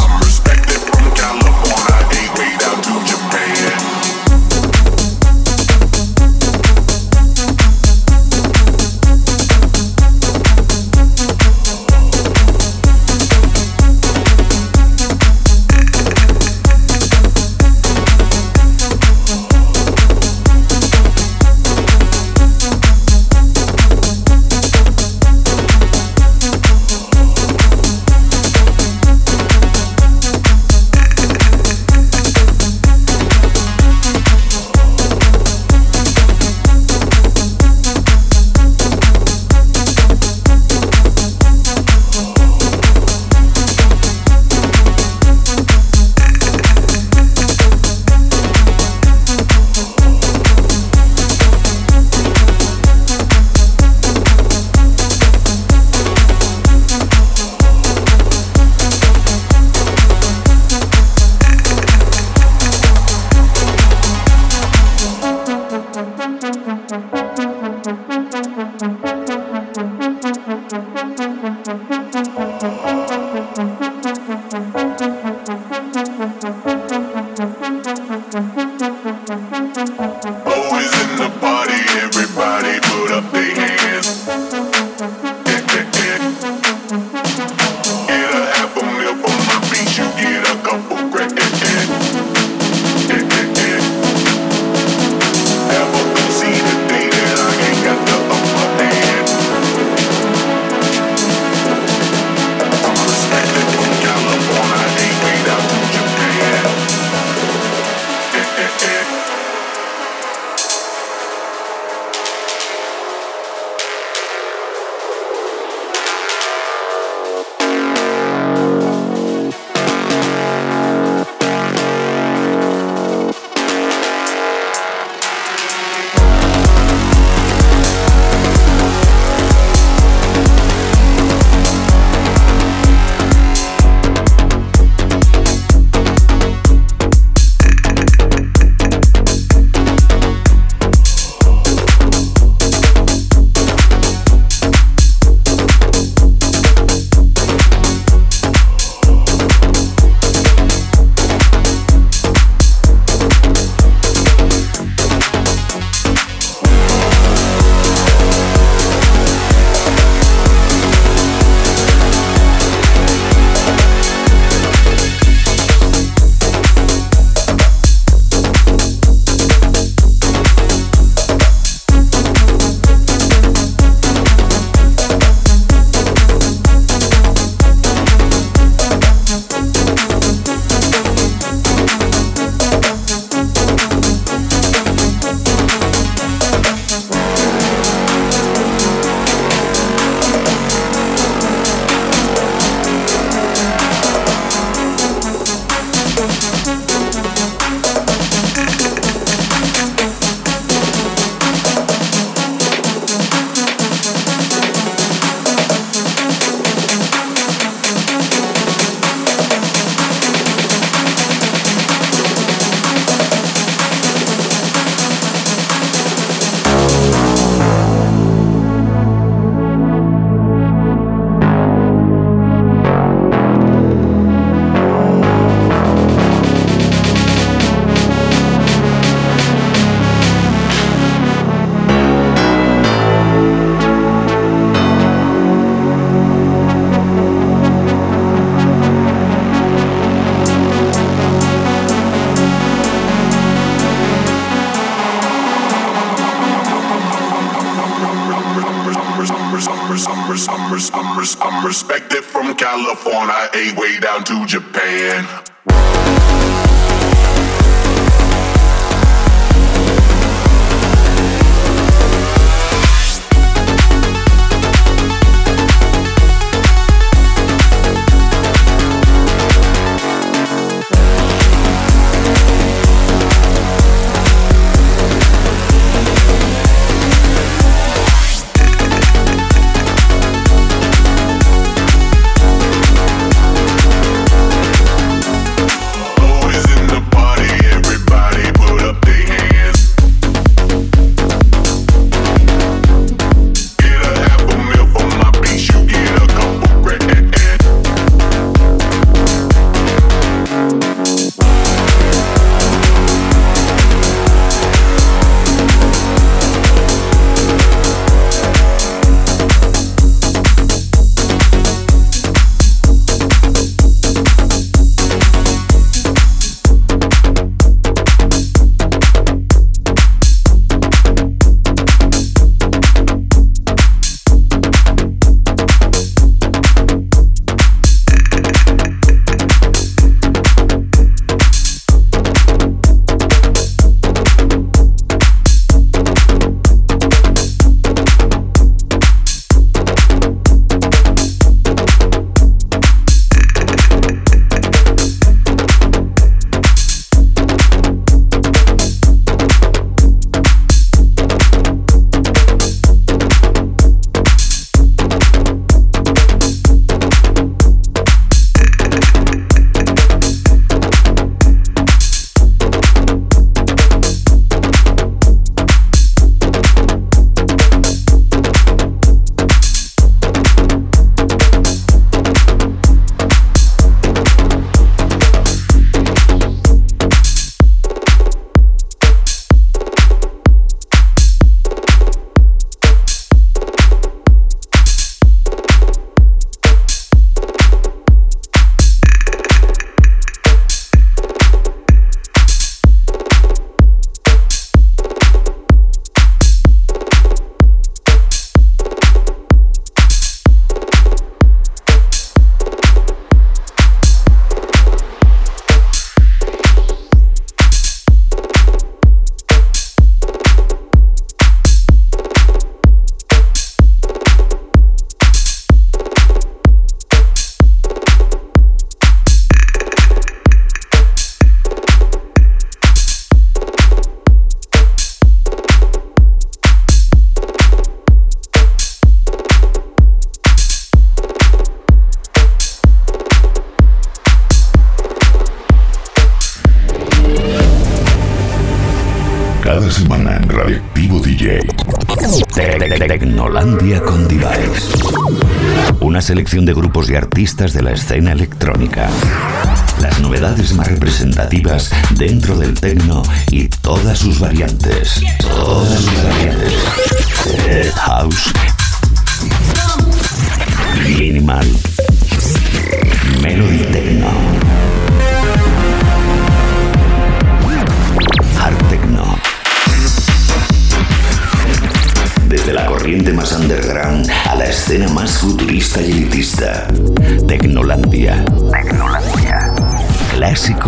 Selección 446.50 446.66
de 446.66 446.74
grupos 446.74 447.08
y 447.08 447.14
artistas 447.14 447.72
de 447.72 447.80
la 447.80 447.92
escena 447.92 448.32
electrónica. 448.32 448.49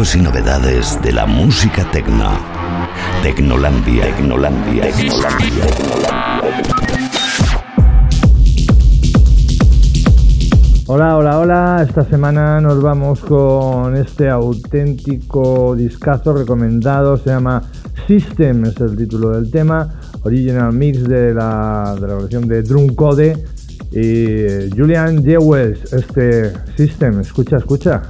Y 0.03 0.19
novedades 0.19 1.01
de 1.01 1.13
la 1.13 1.27
música 1.27 1.89
tecno. 1.93 2.29
Tecnolandia. 3.23 4.05
Tecnolandia. 4.07 4.91
Tecnolandia. 4.91 5.65
Hola, 10.89 11.17
hola, 11.17 11.39
hola. 11.39 11.87
Esta 11.89 12.05
semana 12.05 12.61
nos 12.61 12.83
vamos 12.83 13.21
con 13.21 13.97
este 13.97 14.29
auténtico 14.29 15.77
discazo 15.77 16.33
recomendado. 16.33 17.17
Se 17.17 17.31
llama 17.31 17.63
System, 18.09 18.65
es 18.65 18.81
el 18.81 18.97
título 18.97 19.31
del 19.31 19.53
tema. 19.53 20.01
Original 20.25 20.73
mix 20.73 21.05
de 21.05 21.33
la, 21.33 21.97
de 21.99 22.09
la 22.09 22.15
versión 22.17 22.49
de 22.49 22.63
Drum 22.65 22.97
Code. 22.97 23.45
Y 23.93 24.69
Julian 24.77 25.23
Jewels, 25.23 25.93
este 25.93 26.53
System. 26.77 27.21
Escucha, 27.21 27.59
escucha. 27.59 28.03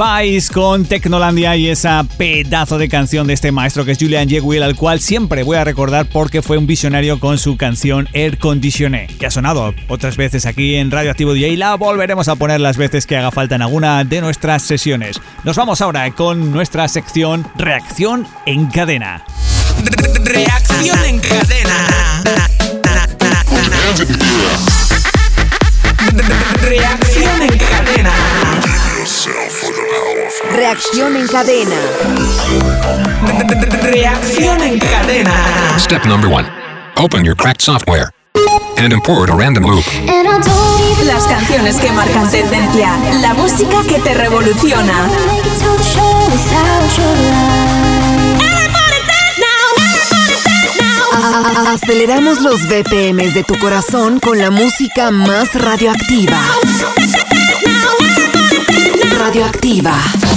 Device 0.00 0.50
con 0.50 0.86
Tecnolandia 0.86 1.56
y 1.56 1.68
esa 1.68 2.06
pedazo 2.16 2.78
de 2.78 2.88
canción 2.88 3.26
de 3.26 3.34
este 3.34 3.52
maestro 3.52 3.84
que 3.84 3.92
es 3.92 3.98
Julian 3.98 4.30
Jekyll, 4.30 4.62
al 4.62 4.74
cual 4.74 4.98
siempre 4.98 5.42
voy 5.42 5.58
a 5.58 5.64
recordar 5.64 6.06
porque 6.06 6.40
fue 6.40 6.56
un 6.56 6.66
visionario 6.66 7.20
con 7.20 7.36
su 7.36 7.58
canción 7.58 8.08
Air 8.14 8.38
Conditioné, 8.38 9.08
que 9.18 9.26
ha 9.26 9.30
sonado 9.30 9.74
otras 9.88 10.16
veces 10.16 10.46
aquí 10.46 10.76
en 10.76 10.90
Radio 10.90 11.10
Activo 11.10 11.34
DJ 11.34 11.50
y 11.50 11.56
la 11.56 11.74
volveremos 11.74 12.28
a 12.28 12.36
poner 12.36 12.60
las 12.60 12.78
veces 12.78 13.06
que 13.06 13.18
haga 13.18 13.30
falta 13.30 13.56
en 13.56 13.62
alguna 13.62 14.02
de 14.04 14.22
nuestras 14.22 14.62
sesiones. 14.62 15.20
Nos 15.44 15.56
vamos 15.56 15.82
ahora 15.82 16.10
con 16.12 16.50
nuestra 16.50 16.88
sección 16.88 17.46
Reacción 17.56 18.26
en 18.46 18.68
cadena. 18.68 19.22
Reacción 20.24 21.04
en 21.04 21.18
cadena. 21.18 22.22
Reacción 26.62 27.42
en 27.42 27.58
cadena. 27.58 28.49
Reacción 30.60 31.16
en 31.16 31.26
cadena. 31.26 31.74
Reacción 33.80 34.60
en 34.60 34.78
cadena. 34.78 35.32
Step 35.78 36.04
number 36.04 36.30
one. 36.30 36.46
Open 36.98 37.24
your 37.24 37.34
cracked 37.34 37.62
software 37.62 38.10
and 38.76 38.92
import 38.92 39.30
a 39.30 39.34
random 39.34 39.64
loop. 39.64 39.86
Las 41.06 41.26
canciones 41.26 41.76
que 41.80 41.90
marcan 41.92 42.30
tendencia. 42.30 42.90
La 43.22 43.32
música 43.32 43.82
que 43.88 44.00
te 44.00 44.12
revoluciona. 44.12 45.08
Aceleramos 51.72 52.42
los 52.42 52.68
BPMs 52.68 53.32
de 53.32 53.44
tu 53.44 53.58
corazón 53.58 54.20
con 54.20 54.36
la 54.36 54.50
música 54.50 55.10
más 55.10 55.54
radioactiva. 55.54 56.38
Radioactiva. 59.18 59.94
Radioactiva. 60.20 60.29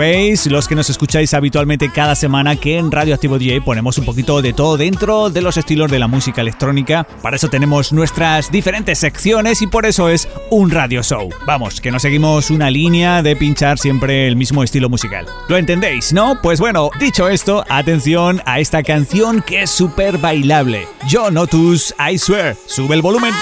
Sabéis, 0.00 0.46
los 0.46 0.66
que 0.66 0.74
nos 0.74 0.88
escucháis 0.88 1.34
habitualmente 1.34 1.90
cada 1.90 2.14
semana, 2.14 2.56
que 2.56 2.78
en 2.78 2.90
Radio 2.90 3.14
Activo 3.14 3.38
DJ 3.38 3.60
ponemos 3.60 3.98
un 3.98 4.06
poquito 4.06 4.40
de 4.40 4.54
todo 4.54 4.78
dentro 4.78 5.28
de 5.28 5.42
los 5.42 5.58
estilos 5.58 5.90
de 5.90 5.98
la 5.98 6.06
música 6.06 6.40
electrónica. 6.40 7.06
Para 7.20 7.36
eso 7.36 7.50
tenemos 7.50 7.92
nuestras 7.92 8.50
diferentes 8.50 8.98
secciones 8.98 9.60
y 9.60 9.66
por 9.66 9.84
eso 9.84 10.08
es 10.08 10.26
un 10.48 10.70
radio 10.70 11.02
show. 11.02 11.28
Vamos, 11.44 11.82
que 11.82 11.90
no 11.90 11.98
seguimos 11.98 12.48
una 12.50 12.70
línea 12.70 13.22
de 13.22 13.36
pinchar 13.36 13.78
siempre 13.78 14.26
el 14.26 14.36
mismo 14.36 14.62
estilo 14.62 14.88
musical. 14.88 15.26
¿Lo 15.50 15.58
entendéis, 15.58 16.14
no? 16.14 16.40
Pues 16.40 16.60
bueno, 16.60 16.88
dicho 16.98 17.28
esto, 17.28 17.62
atención 17.68 18.40
a 18.46 18.58
esta 18.58 18.82
canción 18.82 19.42
que 19.42 19.64
es 19.64 19.70
súper 19.70 20.16
bailable. 20.16 20.88
Yo 21.10 21.30
Notus, 21.30 21.94
I 21.98 22.16
swear. 22.16 22.56
Sube 22.66 22.94
el 22.94 23.02
volumen. 23.02 23.34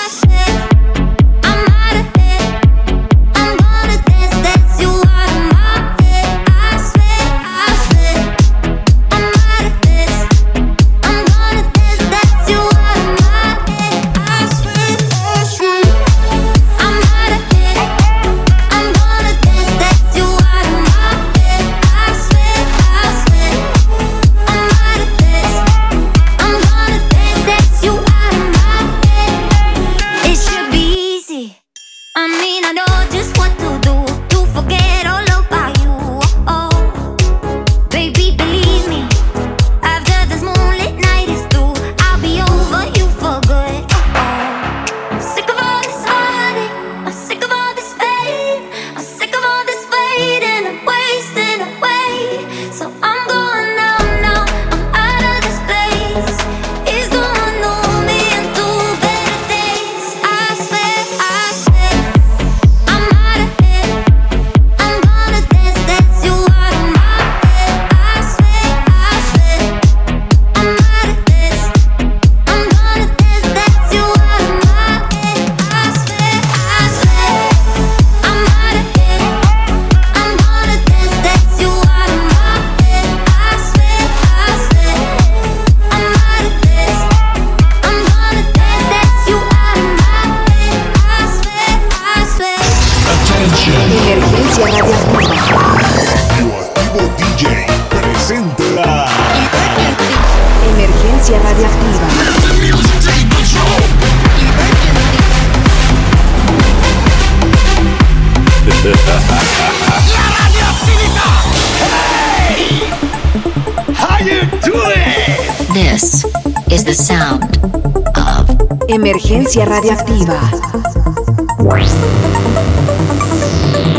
Emergencia 119.49 119.65
radioactiva. 119.65 120.51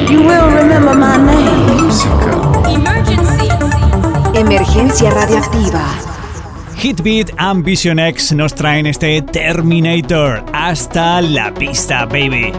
You 0.08 0.22
will 0.22 0.48
remember 0.54 0.94
my 0.94 1.18
name. 1.18 1.90
Emergency. 2.72 3.50
Emergencia 4.36 5.10
radioactiva. 5.10 5.82
Hitbeat 6.76 7.32
Ambition 7.38 7.98
X 7.98 8.32
nos 8.34 8.54
traen 8.54 8.86
este 8.86 9.24
Terminator 9.24 10.46
hasta 10.54 11.20
la 11.20 11.52
pista, 11.52 12.06
baby. 12.06 12.54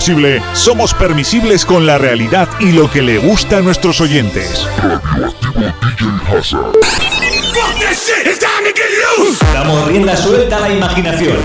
Posible, 0.00 0.42
somos 0.54 0.94
permisibles 0.94 1.66
con 1.66 1.84
la 1.84 1.98
realidad 1.98 2.48
y 2.58 2.72
lo 2.72 2.90
que 2.90 3.02
le 3.02 3.18
gusta 3.18 3.58
a 3.58 3.60
nuestros 3.60 4.00
oyentes. 4.00 4.66
Damos 9.52 9.88
rienda 9.88 10.16
suelta 10.16 10.56
a 10.56 10.60
la 10.60 10.70
imaginación. 10.70 11.36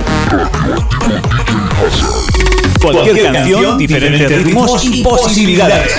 Cualquier 2.81 3.33
canción, 3.33 3.77
diferentes 3.77 4.43
ritmos 4.43 4.85
y 4.85 5.03
posibilidades. 5.03 5.91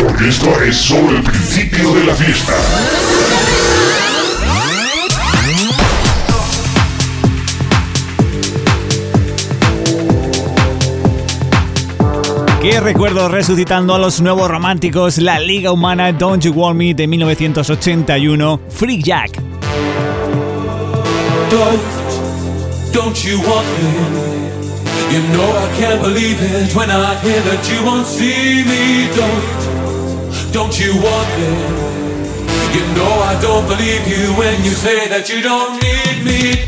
Porque 0.00 0.28
esto 0.28 0.62
es 0.62 0.76
solo 0.76 1.16
el 1.16 1.22
principio 1.24 1.94
de 1.94 2.04
la 2.04 2.14
fiesta. 2.14 2.52
Recuerdo 12.82 13.28
resucitando 13.28 13.94
a 13.94 13.98
los 13.98 14.20
nuevos 14.20 14.48
románticos, 14.48 15.18
la 15.18 15.40
Liga 15.40 15.72
Humana 15.72 16.12
Don't 16.12 16.44
You 16.44 16.52
Want 16.52 16.76
Me 16.78 16.94
de 16.94 17.06
1981, 17.06 18.60
Free 18.70 19.02
Jack. 19.02 19.32
Don't, 21.50 21.80
don't 22.92 23.24
you 23.24 23.38
want 23.40 23.66
me? 23.78 24.28
You 25.12 25.22
know 25.32 25.48
I 25.48 25.68
can't 25.78 26.02
believe 26.02 26.40
it 26.40 26.74
when 26.74 26.90
I 26.90 27.14
hear 27.16 27.40
that 27.42 27.68
you 27.68 27.84
won't 27.84 28.06
see 28.06 28.64
me. 28.64 29.08
Don't, 29.16 30.52
don't 30.52 30.78
you 30.78 30.94
want 30.94 31.28
me? 31.36 31.48
You 32.74 32.84
know 32.94 33.12
I 33.22 33.38
don't 33.42 33.66
believe 33.66 34.06
you 34.06 34.32
when 34.38 34.62
you 34.64 34.70
say 34.70 35.08
that 35.08 35.28
you 35.28 35.42
don't 35.42 35.82
need 35.82 36.24
me. 36.24 36.67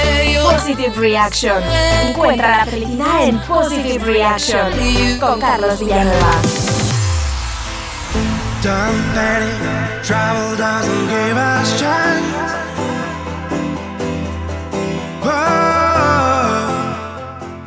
Positive 0.61 0.93
Reaction. 0.95 1.63
Encuentra 2.07 2.57
la 2.57 2.65
felicidad 2.67 3.23
en 3.27 3.39
Positive 3.39 4.05
Reaction 4.05 5.19
con 5.19 5.39
Carlos 5.39 5.79
Villanueva. 5.79 6.31
Don't 8.61 9.13
panic, 9.15 10.03
travel 10.03 10.55
doesn't 10.55 11.09
give 11.09 11.35
us 11.35 11.79
chance. 11.79 12.21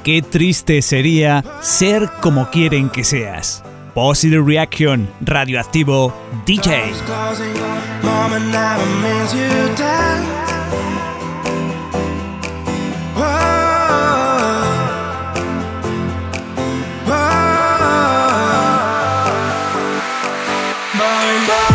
Qué 0.05 0.23
triste 0.23 0.81
sería 0.81 1.43
ser 1.63 2.09
como 2.21 2.49
quieren 2.51 2.91
que 2.91 3.03
seas. 3.03 3.65
Positive 3.93 4.45
Reaction, 4.47 5.11
radioactivo 5.21 6.15
DJ. 6.47 6.93
mind, 21.05 21.49
mind. 21.49 21.74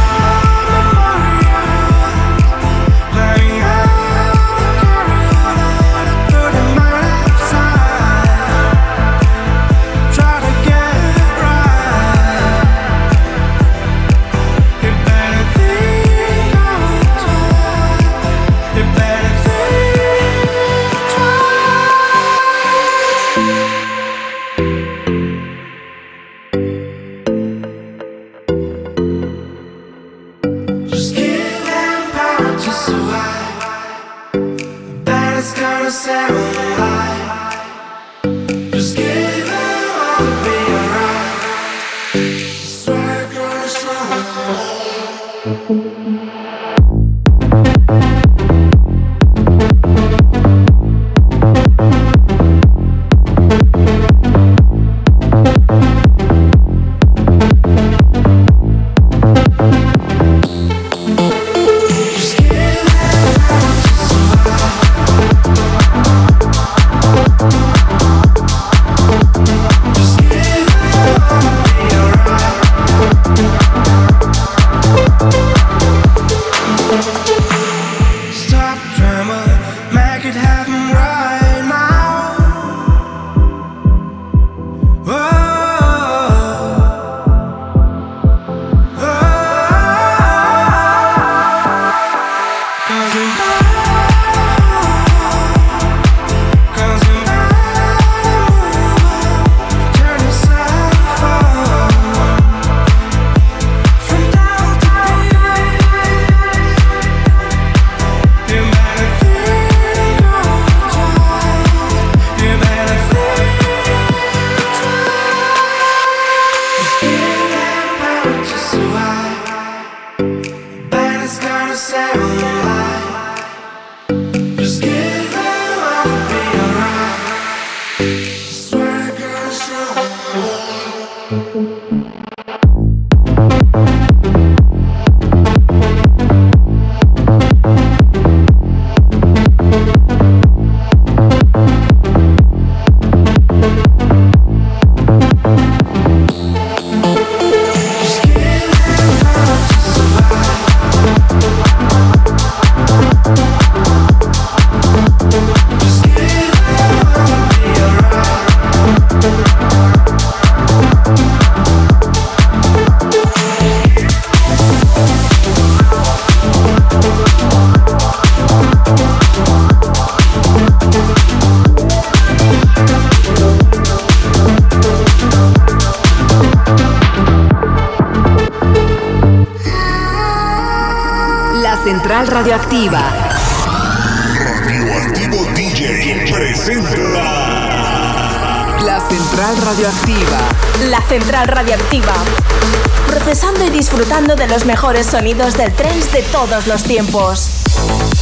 Sonidos 195.30 195.58
del 195.58 195.72
tren 195.74 196.00
de 196.12 196.24
todos 196.32 196.66
los 196.66 196.84
tiempos. 196.84 197.50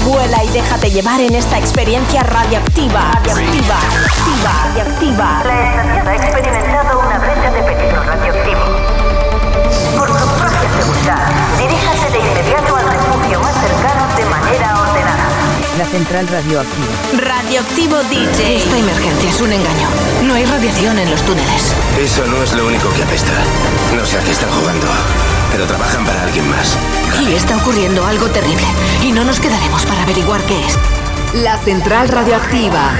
Vuela 0.04 0.44
y 0.44 0.50
déjate 0.50 0.92
llevar 0.92 1.22
en 1.22 1.36
esta 1.36 1.58
experiencia 1.58 2.22
radioactiva. 2.24 3.12
Radioactiva. 3.14 3.80
Radioactiva. 4.44 5.44
Radioactiva. 5.44 5.44
La 5.46 5.70
estación 5.70 6.08
ha 6.08 6.16
experimentado 6.16 7.00
una 7.00 7.18
brecha 7.20 7.52
de 7.52 7.62
peligro 7.64 8.04
radioactivo. 8.04 8.60
Por 9.98 10.08
su 10.10 10.28
propia 10.28 10.82
seguridad, 10.82 11.32
diríjase 11.58 12.12
de 12.12 12.20
inmediato 12.20 12.76
al 12.76 12.90
refugio 12.90 13.40
más 13.40 13.56
cercano 13.56 14.18
de 14.18 14.26
manera 14.26 14.82
ordenada. 14.82 15.30
La 15.78 15.86
central 15.86 16.28
radioactiva. 16.28 16.94
Radioactivo 17.20 18.04
DJ. 18.10 18.58
Esta 18.58 18.78
emergencia 18.78 19.30
es 19.30 19.40
un 19.40 19.54
engaño. 19.54 19.88
No 20.24 20.34
hay 20.34 20.46
radiación 20.46 21.00
en 21.00 21.10
los 21.10 21.22
túneles. 21.22 21.74
Eso 21.98 22.26
no 22.26 22.44
es 22.44 22.52
lo 22.52 22.68
único 22.68 22.90
que 22.90 23.04
apesta. 23.04 23.32
No 23.96 24.06
sé 24.06 24.18
a 24.18 24.24
qué 24.24 24.32
están 24.32 24.52
jugando, 24.52 24.88
pero 25.52 25.65
trabajan 25.65 26.06
para 26.06 26.24
alguien 26.24 26.49
más. 26.49 26.78
Y 27.22 27.34
está 27.34 27.57
ocurriendo 27.57 28.06
algo 28.06 28.28
terrible. 28.28 28.64
Y 29.03 29.11
no 29.11 29.24
nos 29.24 29.40
quedaremos 29.40 29.86
para 29.86 30.03
averiguar 30.03 30.41
qué 30.44 30.65
es. 30.65 30.78
La 31.44 31.57
Central 31.57 32.10
Radioactiva. 32.10 32.91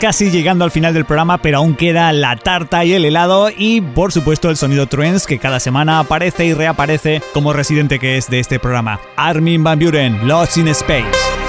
Casi 0.00 0.30
llegando 0.30 0.64
al 0.64 0.70
final 0.70 0.94
del 0.94 1.04
programa, 1.04 1.38
pero 1.38 1.58
aún 1.58 1.76
queda 1.76 2.12
la 2.12 2.36
tarta 2.36 2.84
y 2.84 2.92
el 2.92 3.04
helado 3.04 3.50
y 3.56 3.80
por 3.80 4.10
supuesto 4.10 4.50
el 4.50 4.56
sonido 4.56 4.86
Trends 4.86 5.26
que 5.26 5.38
cada 5.38 5.60
semana 5.60 6.00
aparece 6.00 6.44
y 6.44 6.54
reaparece 6.54 7.22
como 7.32 7.52
residente 7.52 7.98
que 7.98 8.16
es 8.16 8.28
de 8.28 8.40
este 8.40 8.58
programa. 8.58 9.00
Armin 9.16 9.62
Van 9.62 9.78
Buren, 9.78 10.26
Lost 10.26 10.56
in 10.56 10.68
Space. 10.68 11.41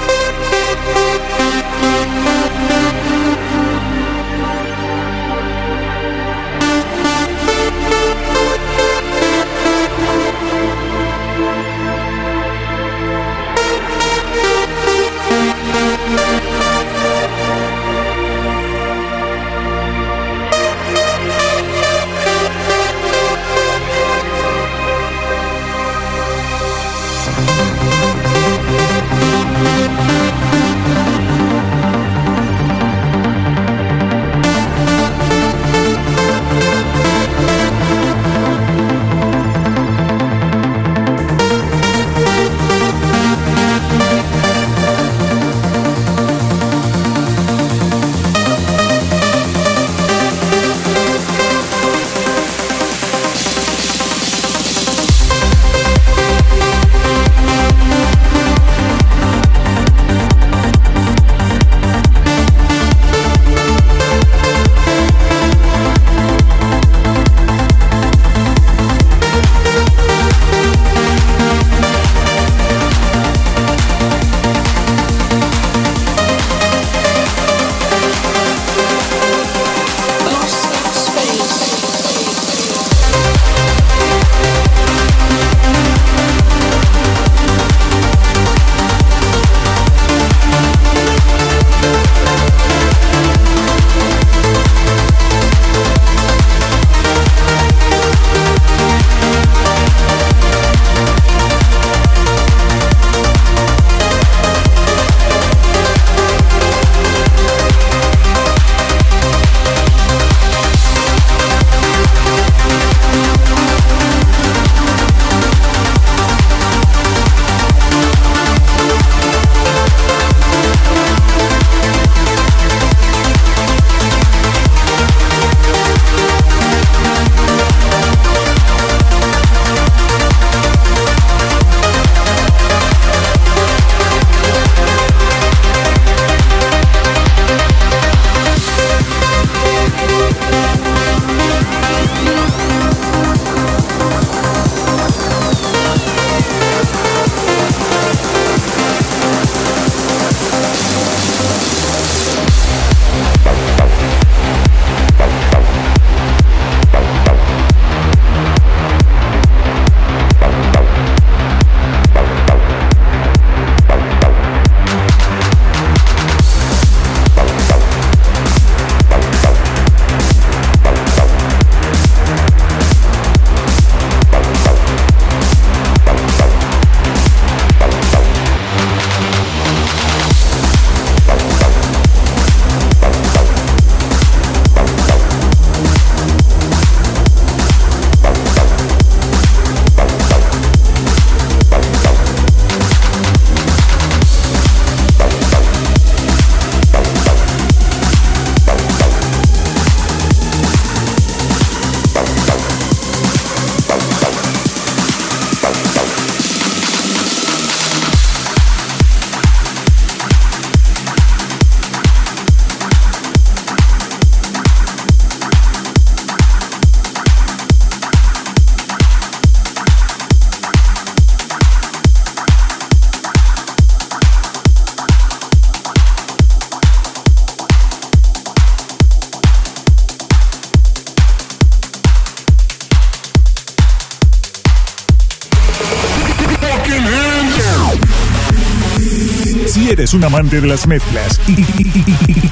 Un 240.14 240.24
amante 240.24 240.60
de 240.60 240.66
las 240.68 240.86
mezclas 240.86 241.40
y, 241.48 241.54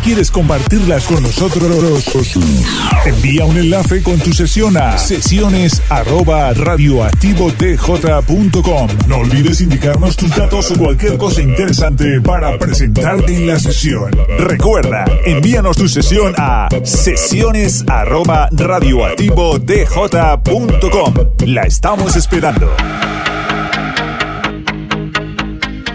quieres 0.02 0.30
compartirlas 0.30 1.05
con 1.05 1.22
nosotros, 1.22 2.05
envía 3.05 3.44
un 3.44 3.56
enlace 3.56 4.02
con 4.02 4.18
tu 4.18 4.32
sesión 4.32 4.76
a 4.76 4.98
sesiones 4.98 5.80
No 9.06 9.18
olvides 9.18 9.60
indicarnos 9.60 10.16
tus 10.16 10.34
datos 10.34 10.70
o 10.72 10.74
cualquier 10.74 11.16
cosa 11.16 11.40
interesante 11.40 12.20
para 12.20 12.59
presentarte 12.59 13.36
en 13.36 13.47
la 13.47 13.59
sesión. 13.59 14.10
Recuerda, 14.39 15.05
envíanos 15.24 15.76
tu 15.76 15.89
sesión 15.89 16.34
a 16.39 16.68
sesiones 16.82 17.84
La 21.47 21.62
estamos 21.62 22.16
esperando. 22.16 22.74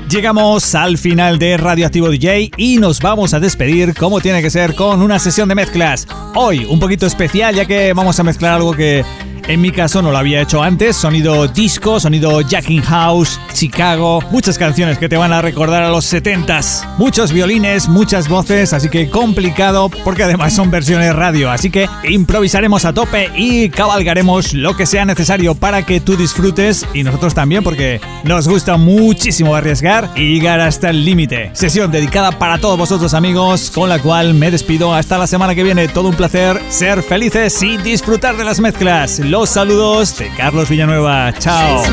Llegamos 0.10 0.74
al 0.74 0.98
final 0.98 1.38
de 1.38 1.58
Radioactivo 1.58 2.10
DJ 2.10 2.52
y 2.56 2.78
nos 2.78 3.02
vamos 3.02 3.34
a 3.34 3.42
despedir 3.42 3.94
como 3.94 4.22
tiene 4.22 4.42
que 4.42 4.50
ser 4.50 4.74
con 4.74 5.02
una 5.02 5.20
sesión 5.20 5.50
de 5.50 5.56
mezclas. 5.56 6.08
Hoy 6.34 6.64
un 6.64 6.80
poquito 6.80 7.06
especial 7.06 7.56
ya 7.56 7.66
que 7.66 7.92
vamos 7.92 8.18
a 8.18 8.24
mezclar 8.24 8.54
algo 8.54 8.74
que 8.74 9.04
en 9.48 9.62
mi 9.62 9.72
caso 9.72 10.02
no 10.02 10.12
lo 10.12 10.18
había 10.18 10.42
hecho 10.42 10.62
antes, 10.62 10.96
sonido 10.96 11.48
disco, 11.48 12.00
sonido 12.00 12.42
Jacking 12.42 12.82
House, 12.82 13.40
Chicago, 13.54 14.22
muchas 14.30 14.58
canciones 14.58 14.98
que 14.98 15.08
te 15.08 15.16
van 15.16 15.32
a 15.32 15.42
recordar 15.42 15.84
a 15.84 15.90
los 15.90 16.12
70s. 16.12 16.98
Muchos 16.98 17.32
violines, 17.32 17.88
muchas 17.88 18.28
voces, 18.28 18.74
así 18.74 18.90
que 18.90 19.10
complicado 19.10 19.90
porque 20.04 20.24
además 20.24 20.54
son 20.54 20.70
versiones 20.70 21.16
radio, 21.16 21.50
así 21.50 21.70
que 21.70 21.88
improvisaremos 22.08 22.86
a 22.86 22.94
tope 22.94 23.32
y 23.36 23.70
cabalgaremos 23.70 24.54
lo 24.54 24.76
que 24.76 24.86
sea 24.86 25.06
necesario 25.06 25.56
para 25.56 25.86
que 25.86 26.02
tú 26.02 26.18
disfrutes 26.18 26.86
y 26.94 27.04
nosotros 27.04 27.34
también 27.34 27.64
porque 27.64 28.02
nos 28.24 28.48
gusta 28.48 28.78
muchísimo 28.78 29.56
arriesgar 29.56 30.10
y 30.16 30.34
llegar 30.34 30.60
hasta 30.60 30.90
el 30.90 31.06
límite. 31.06 31.52
Sesión 31.54 31.92
dedicada 31.92 32.38
para 32.38 32.58
todos 32.58 32.78
vosotros 32.78 33.14
amigos, 33.14 33.72
con 33.74 33.88
la 33.88 34.00
cual 34.00 34.34
me 34.34 34.52
despido 34.52 34.94
hasta 34.94 35.18
la 35.18 35.28
semana 35.28 35.56
que 35.56 35.64
viene. 35.64 35.88
Todo 35.88 36.10
un 36.10 36.16
placer 36.16 36.62
ser 36.70 37.02
felices 37.02 37.62
y 37.64 37.78
disfrutar 37.78 38.36
de 38.36 38.44
las 38.44 38.60
mezclas 38.60 39.20
saludos 39.46 40.18
de 40.18 40.30
Carlos 40.32 40.68
Villanueva. 40.70 41.32
Chao. 41.38 41.84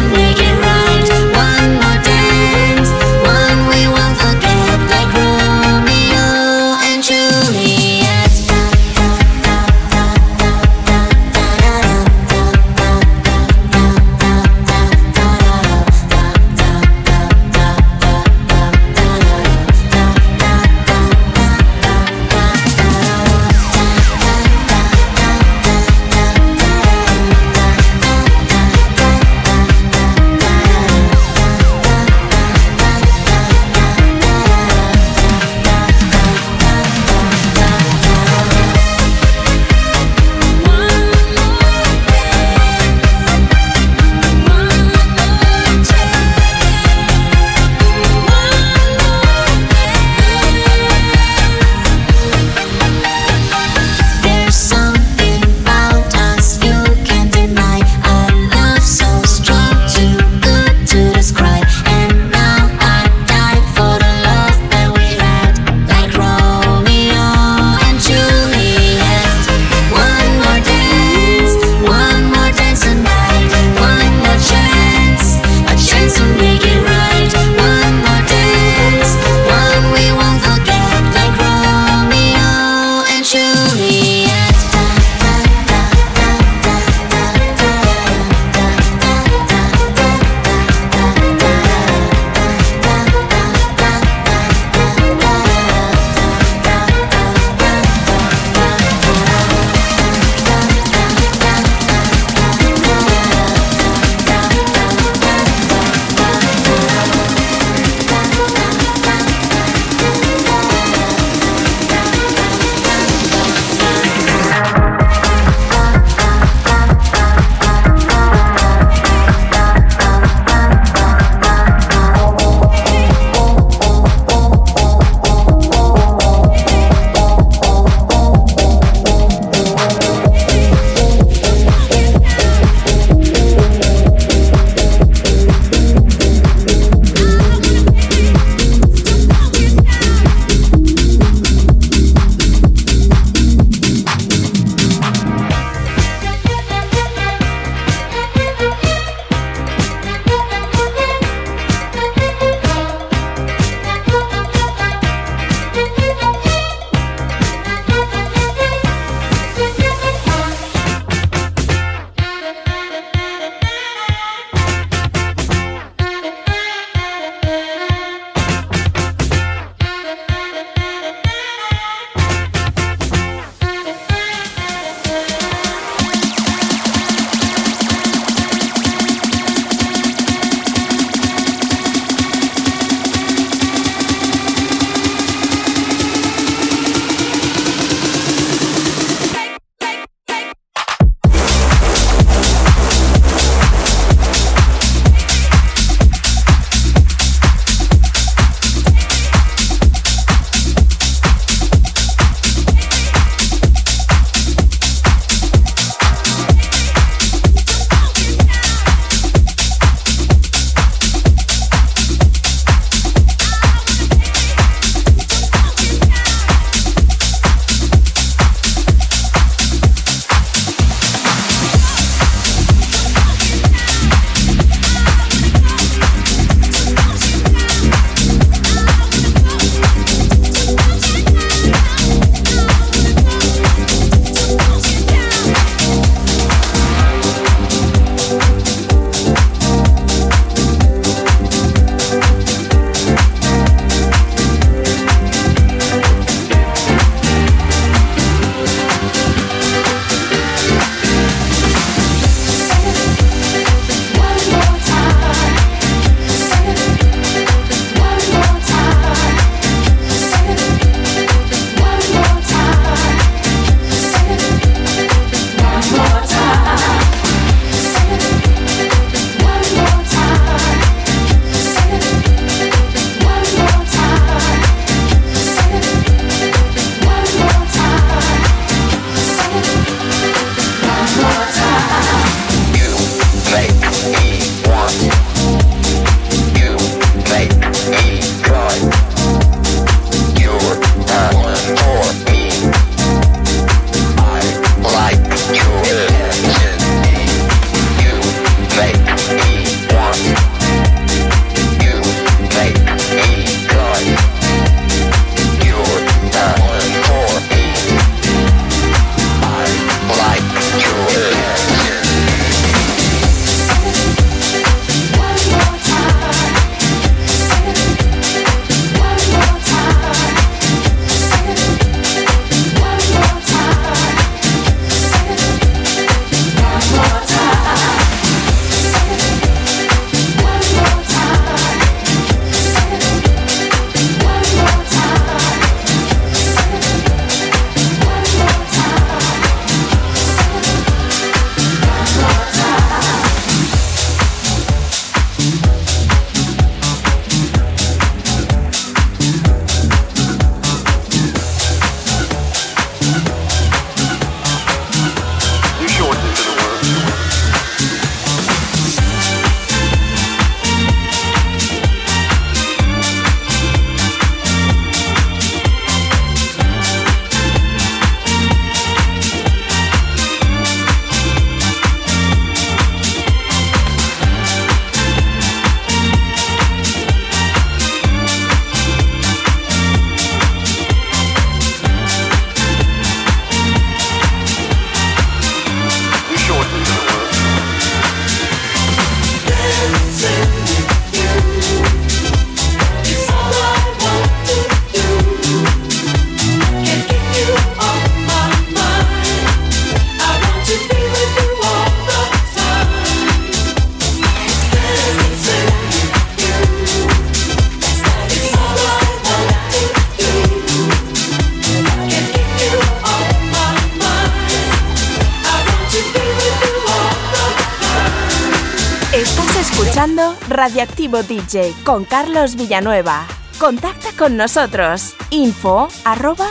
Con 421.84 422.04
Carlos 422.04 422.56
Villanueva. 422.56 423.26
Contacta 423.60 424.08
con 424.18 424.36
nosotros. 424.36 425.14
Info 425.30 425.86
arroba. 426.04 426.48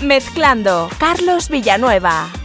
Mezclando 0.00 0.88
Carlos 0.98 1.50
Villanueva. 1.50 2.37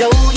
Joe. 0.00 0.29